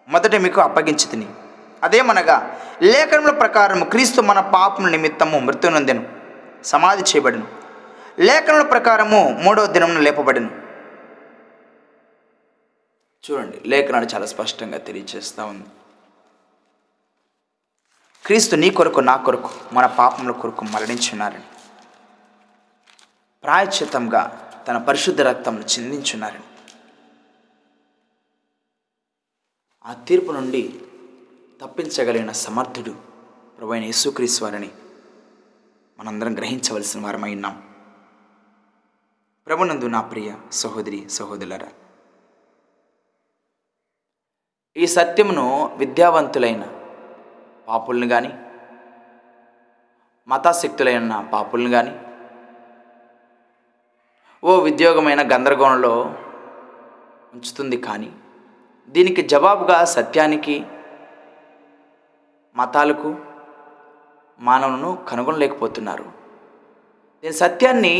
[0.10, 1.26] మొదట మీకు అప్పగించుతుని.
[1.84, 6.04] అదేమనగా లేఖనముల ప్రకారం క్రీస్తు మన పాపం నిమిత్తము మృత్యునందెను.
[6.64, 7.61] సమాధి చేయబడిను.
[8.22, 10.50] లేఖనుల ప్రకారము మూడవ దినమున లేపబడిను.
[13.24, 15.66] చూడండి లేఖనాలు చాలా స్పష్టంగా తెలియజేస్తూ ఉంది.
[18.26, 21.44] క్రీస్తు నీ కొరకు నా కొరకు మన పాపముల కొరకు మరణించున్నారని
[23.44, 26.44] ప్రాయచితంగా తన పరిశుద్ధ రక్తంను చిందించున్నారని
[29.86, 30.80] ఆ తీర్పు నుండి
[31.62, 32.92] తప్పించగలిగిన సమర్థుడు
[33.58, 34.70] ప్రభు అయిన యేసుక్రీస్తు వారిని
[36.00, 37.71] మనందరం గ్రహించవలసిన వారమై ఉన్నాం.
[39.48, 40.30] ప్రభునందు నా ప్రియ
[40.60, 41.70] సహోదరి సహోదరులరా.
[44.76, 45.46] ఈ సత్యమును
[45.82, 46.64] విద్యావంతులైన
[47.70, 48.32] పాపుల్ని కానీ
[50.28, 51.94] మతాశక్తులైన పాపుల్ని కానీ
[54.44, 55.94] ఓ ఉద్యోగమైన గందరగోళంలో
[57.36, 58.12] ఉంచుతుంది కానీ
[58.96, 60.58] దీనికి జవాబుగా సత్యానికి
[62.56, 63.10] మతాలకు
[64.40, 66.08] మానవులను కనుగొనలేకపోతున్నారు.
[67.24, 67.96] దీని సత్యాన్ని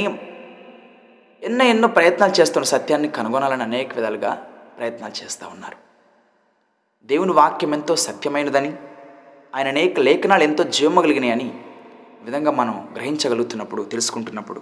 [1.44, 5.78] ఎన్నో ఎన్నో ప్రయత్నాలు చేస్తున్న సత్యాన్ని కనుగొనాలని అనేక విధాలుగా ప్రయత్నాలు చేస్తూ ఉన్నారు.
[7.06, 8.78] దేవుని వాక్యం ఎంతో సత్యమైనదని
[9.56, 11.64] ఆయన అనేక లేఖనాలు ఎంతో జీవమగలిగినాయని
[12.22, 14.62] విధంగా మనం గ్రహించగలుగుతున్నప్పుడు తెలుసుకుంటున్నప్పుడు.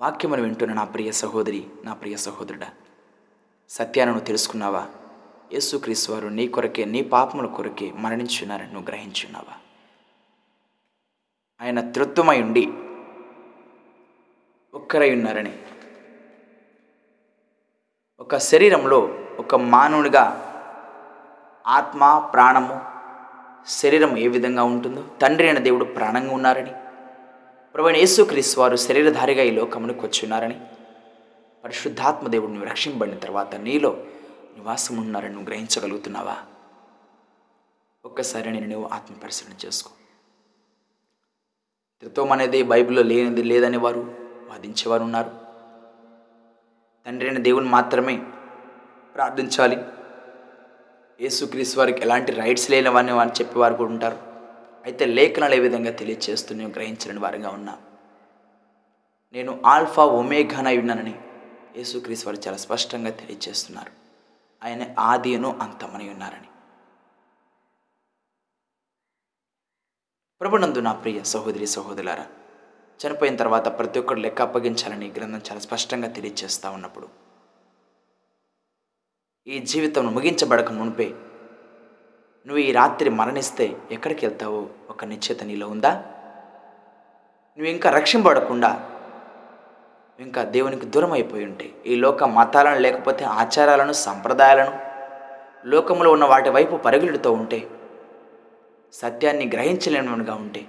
[0.00, 2.66] వాక్యమును వింటున్న నా ప్రియ సహోదరి నా ప్రియ సహోదరుడా
[3.70, 4.86] సత్యాన్ని నువ్వు తెలుసుకున్నావా?
[5.52, 9.54] యేసుక్రీస్తు వారు నీ కొరకే నీ పాపముల కొరకే మరణించున్నారని నువ్వు గ్రహించున్నావా?
[11.60, 12.72] ఆయన తృత్వమై ఉండి
[14.74, 15.58] ఒక్కరై ఉన్నారని.
[18.20, 18.98] ఒక శరీరంలో
[19.38, 20.22] ఒక మానవునిగా
[21.66, 22.80] ఆత్మ ప్రాణము
[23.66, 26.72] శరీరం ఏ విధంగా ఉంటుందో తండ్రి అయిన దేవుడు ప్రాణంగా ఉన్నారని
[27.74, 30.60] ప్రభుణ యేసుక్రీస్తు వారు శరీరధారిగా ఈ లోకమునికి వచ్చి ఉన్నారని
[31.64, 34.04] పరిశుద్ధాత్మ దేవుడిని రక్షింపబడిన తర్వాత నీలో
[34.56, 36.36] నివాసం ఉన్నారని నువ్వు గ్రహించగలుగుతున్నావా?
[38.04, 39.90] ఒక్కసారి నేను నువ్వు ఆత్మ పరిశీలన చేసుకో.
[42.00, 44.21] త్రిత్వం అనేది బైబిల్లో లేనిది లేదని వారు
[44.52, 45.30] వాదించేవారు ఉన్నారు
[47.06, 48.16] తండ్రి అయిన దేవుని మాత్రమే
[49.14, 49.76] ప్రార్థించాలి.
[51.20, 54.18] యేసుక్రీస్తు వారికి ఎలాంటి రైట్స్ లేనివని వారిని చెప్పేవారు కూడా ఉంటారు.
[54.84, 57.74] అయితే లేఖనాలు ఏ విధంగా తెలియచేస్తూ నేను గ్రహించలేని వారిగా ఉన్నా.
[59.32, 61.14] నేను ఆల్ఫా ఒమేఘానై ఉన్నానని
[61.76, 63.92] యేసుక్రీస్తు వారు చాలా స్పష్టంగా తెలియజేస్తున్నారు
[64.64, 66.48] ఆయన ఆదిను అంతమని ఉన్నారని.
[70.40, 72.26] ప్రభునందు నా ప్రియ సహోదరి సహోదరులారా
[73.02, 77.08] చనిపోయిన తర్వాత ప్రతి ఒక్కరు లెక్క అప్పగించాలని గ్రంథం చాలా స్పష్టంగా తెలియజేస్తూ ఉన్నప్పుడు.
[79.46, 81.08] ఈ జీవితం ముగించబడక మునిపే
[82.46, 84.66] నువ్వు ఈ రాత్రి మరణిస్తే ఎక్కడికి వెళ్తావో?
[84.90, 85.90] ఒక నిశ్చిత నీలో ఉందా?
[87.58, 88.88] నువ్వు ఇంకా రక్షింపబడకుండా
[90.20, 94.78] ఇంకా దేవునికి దూరం అయిపోయి ఉంటే ఈ లోక మతాలను లేకపోతే ఆచారాలను సంప్రదాయాలను
[95.68, 97.70] లోకంలో ఉన్న వాటి వైపు పరుగులుడుతూ ఉంటే
[98.92, 100.66] సత్యాన్ని గ్రహించలేనివనుగా ఉంటే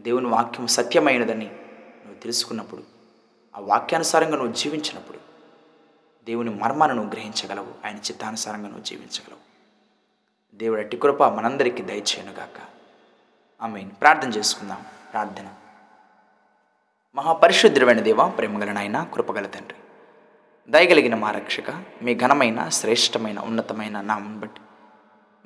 [0.00, 2.82] దేవుని వాక్యం సత్యమైనదని నువ్వు తెలుసుకున్నప్పుడు
[3.56, 5.18] ఆ వాక్యానుసారంగా నువ్వు జీవించినప్పుడు
[6.24, 7.86] దేవుని మర్మాన్ని నువ్వు గ్రహించగలవు.
[7.86, 9.50] ఆయన చిత్తానుసారంగా నువ్వు జీవించగలవు.
[10.56, 12.60] దేవుడు అట్టి కృప మనందరికీ దయచేయనుగాక.
[13.62, 14.84] ఆమె ప్రార్థన చేసుకుందాం.
[15.12, 15.48] ప్రార్థన.
[17.14, 19.78] మహాపరిశుద్ధమైన దేవ ప్రేమగల నాయన కృపగల తండ్రి.
[20.70, 21.70] దయగలిగిన మా రక్షక
[22.02, 24.60] మీ ఘనమైన శ్రేష్టమైన ఉన్నతమైన నామం బట్టి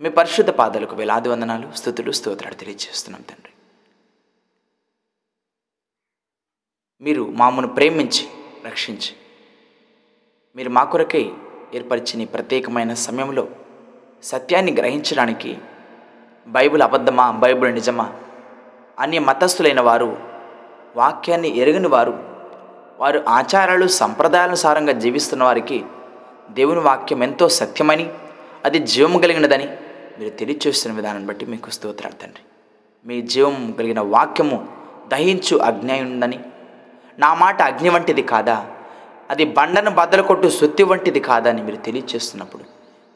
[0.01, 3.54] మీ పరిశుద్ధ పాదాలకు వేలాది వందనాలు స్థుతులు స్తోత్రాలు తెలియజేస్తున్నాం తండ్రి.
[7.01, 8.27] మీరు మామను ప్రేమించి
[8.67, 9.13] రక్షించి.
[10.57, 11.31] మీరు మా కొరకై
[11.75, 13.49] ఏర్పరిచిన ప్రత్యేకమైన సమయంలో
[14.23, 15.59] సత్యాన్ని గ్రహించడానికి
[16.47, 18.13] బైబిల్ అబద్ధమా బైబిల్ నిజమా
[18.99, 20.17] అన్ని మతస్థులైన వారు
[20.97, 22.25] వాక్యాన్ని ఎరగని వారు
[22.99, 25.85] వారు ఆచారాలు సంప్రదాయానుసారంగా జీవిస్తున్న వారికి
[26.51, 28.11] దేవుని వాక్యం ఎంతో సత్యమని
[28.65, 29.67] అది జీవము కలిగినదని
[30.19, 32.43] మీరు తెలియచేస్తున్న విధానం బట్టి మీకు స్తోత్రాలు తండ్రి.
[33.07, 34.69] మీ జీవం కలిగిన వాక్యము
[35.09, 36.41] దహించు అజ్ఞాయుందని
[37.19, 38.71] నా మాట అగ్ని వంటిది కాదా?
[39.31, 42.65] అది బండను బద్దలు కొట్టు సుత్తి వంటిది కాదా అని మీరు తెలియచేస్తున్నప్పుడు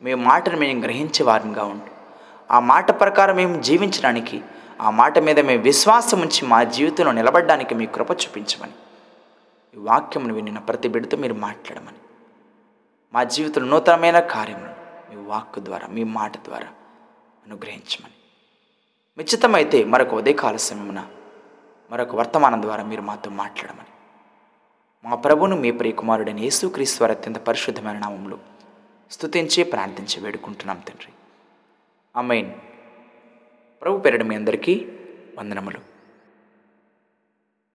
[0.03, 1.99] మీ మాటను మేము గ్రహించే వారంగా ఉండు.
[2.53, 4.43] ఆ మాట ప్రకారం మేము జీవించడానికి
[4.81, 8.73] ఆ మాట మీద మేము విశ్వాసం ఉంచి మా జీవితంలో నిలబడడానికి మీ కృప చూపించమని.
[9.75, 11.97] ఈ వాక్యమును వినిన ప్రతి బిడ్డతో మీరు మాట్లాడమని.
[13.15, 14.79] మా జీవితంలో నూతనమైన కార్యములను
[15.15, 16.67] మీ వాక్ ద్వారా మీ మాట ద్వారా
[17.47, 18.13] అనుగ్రహించమని.
[19.19, 21.05] నిశ్చితమైతే మరొక ఉదయకాల సమయమున
[21.91, 23.89] మరొక వర్తమానం ద్వారా మీరు మాతో మాట్లాడమని.
[25.09, 28.39] మా ప్రభును మీ ప్రియకుమారుడైన యేసుక్రీస్తు వారి అత్యంత పరిశుద్ధమైన నామంలో
[29.11, 31.13] స్తుతించి ప్రార్థించి వేడుకుంటున్నాం తండ్రి.
[32.17, 32.53] అమైన్
[33.83, 34.93] ప్రభు పేరడు మీ అందరికీ
[35.39, 35.98] వందనములు.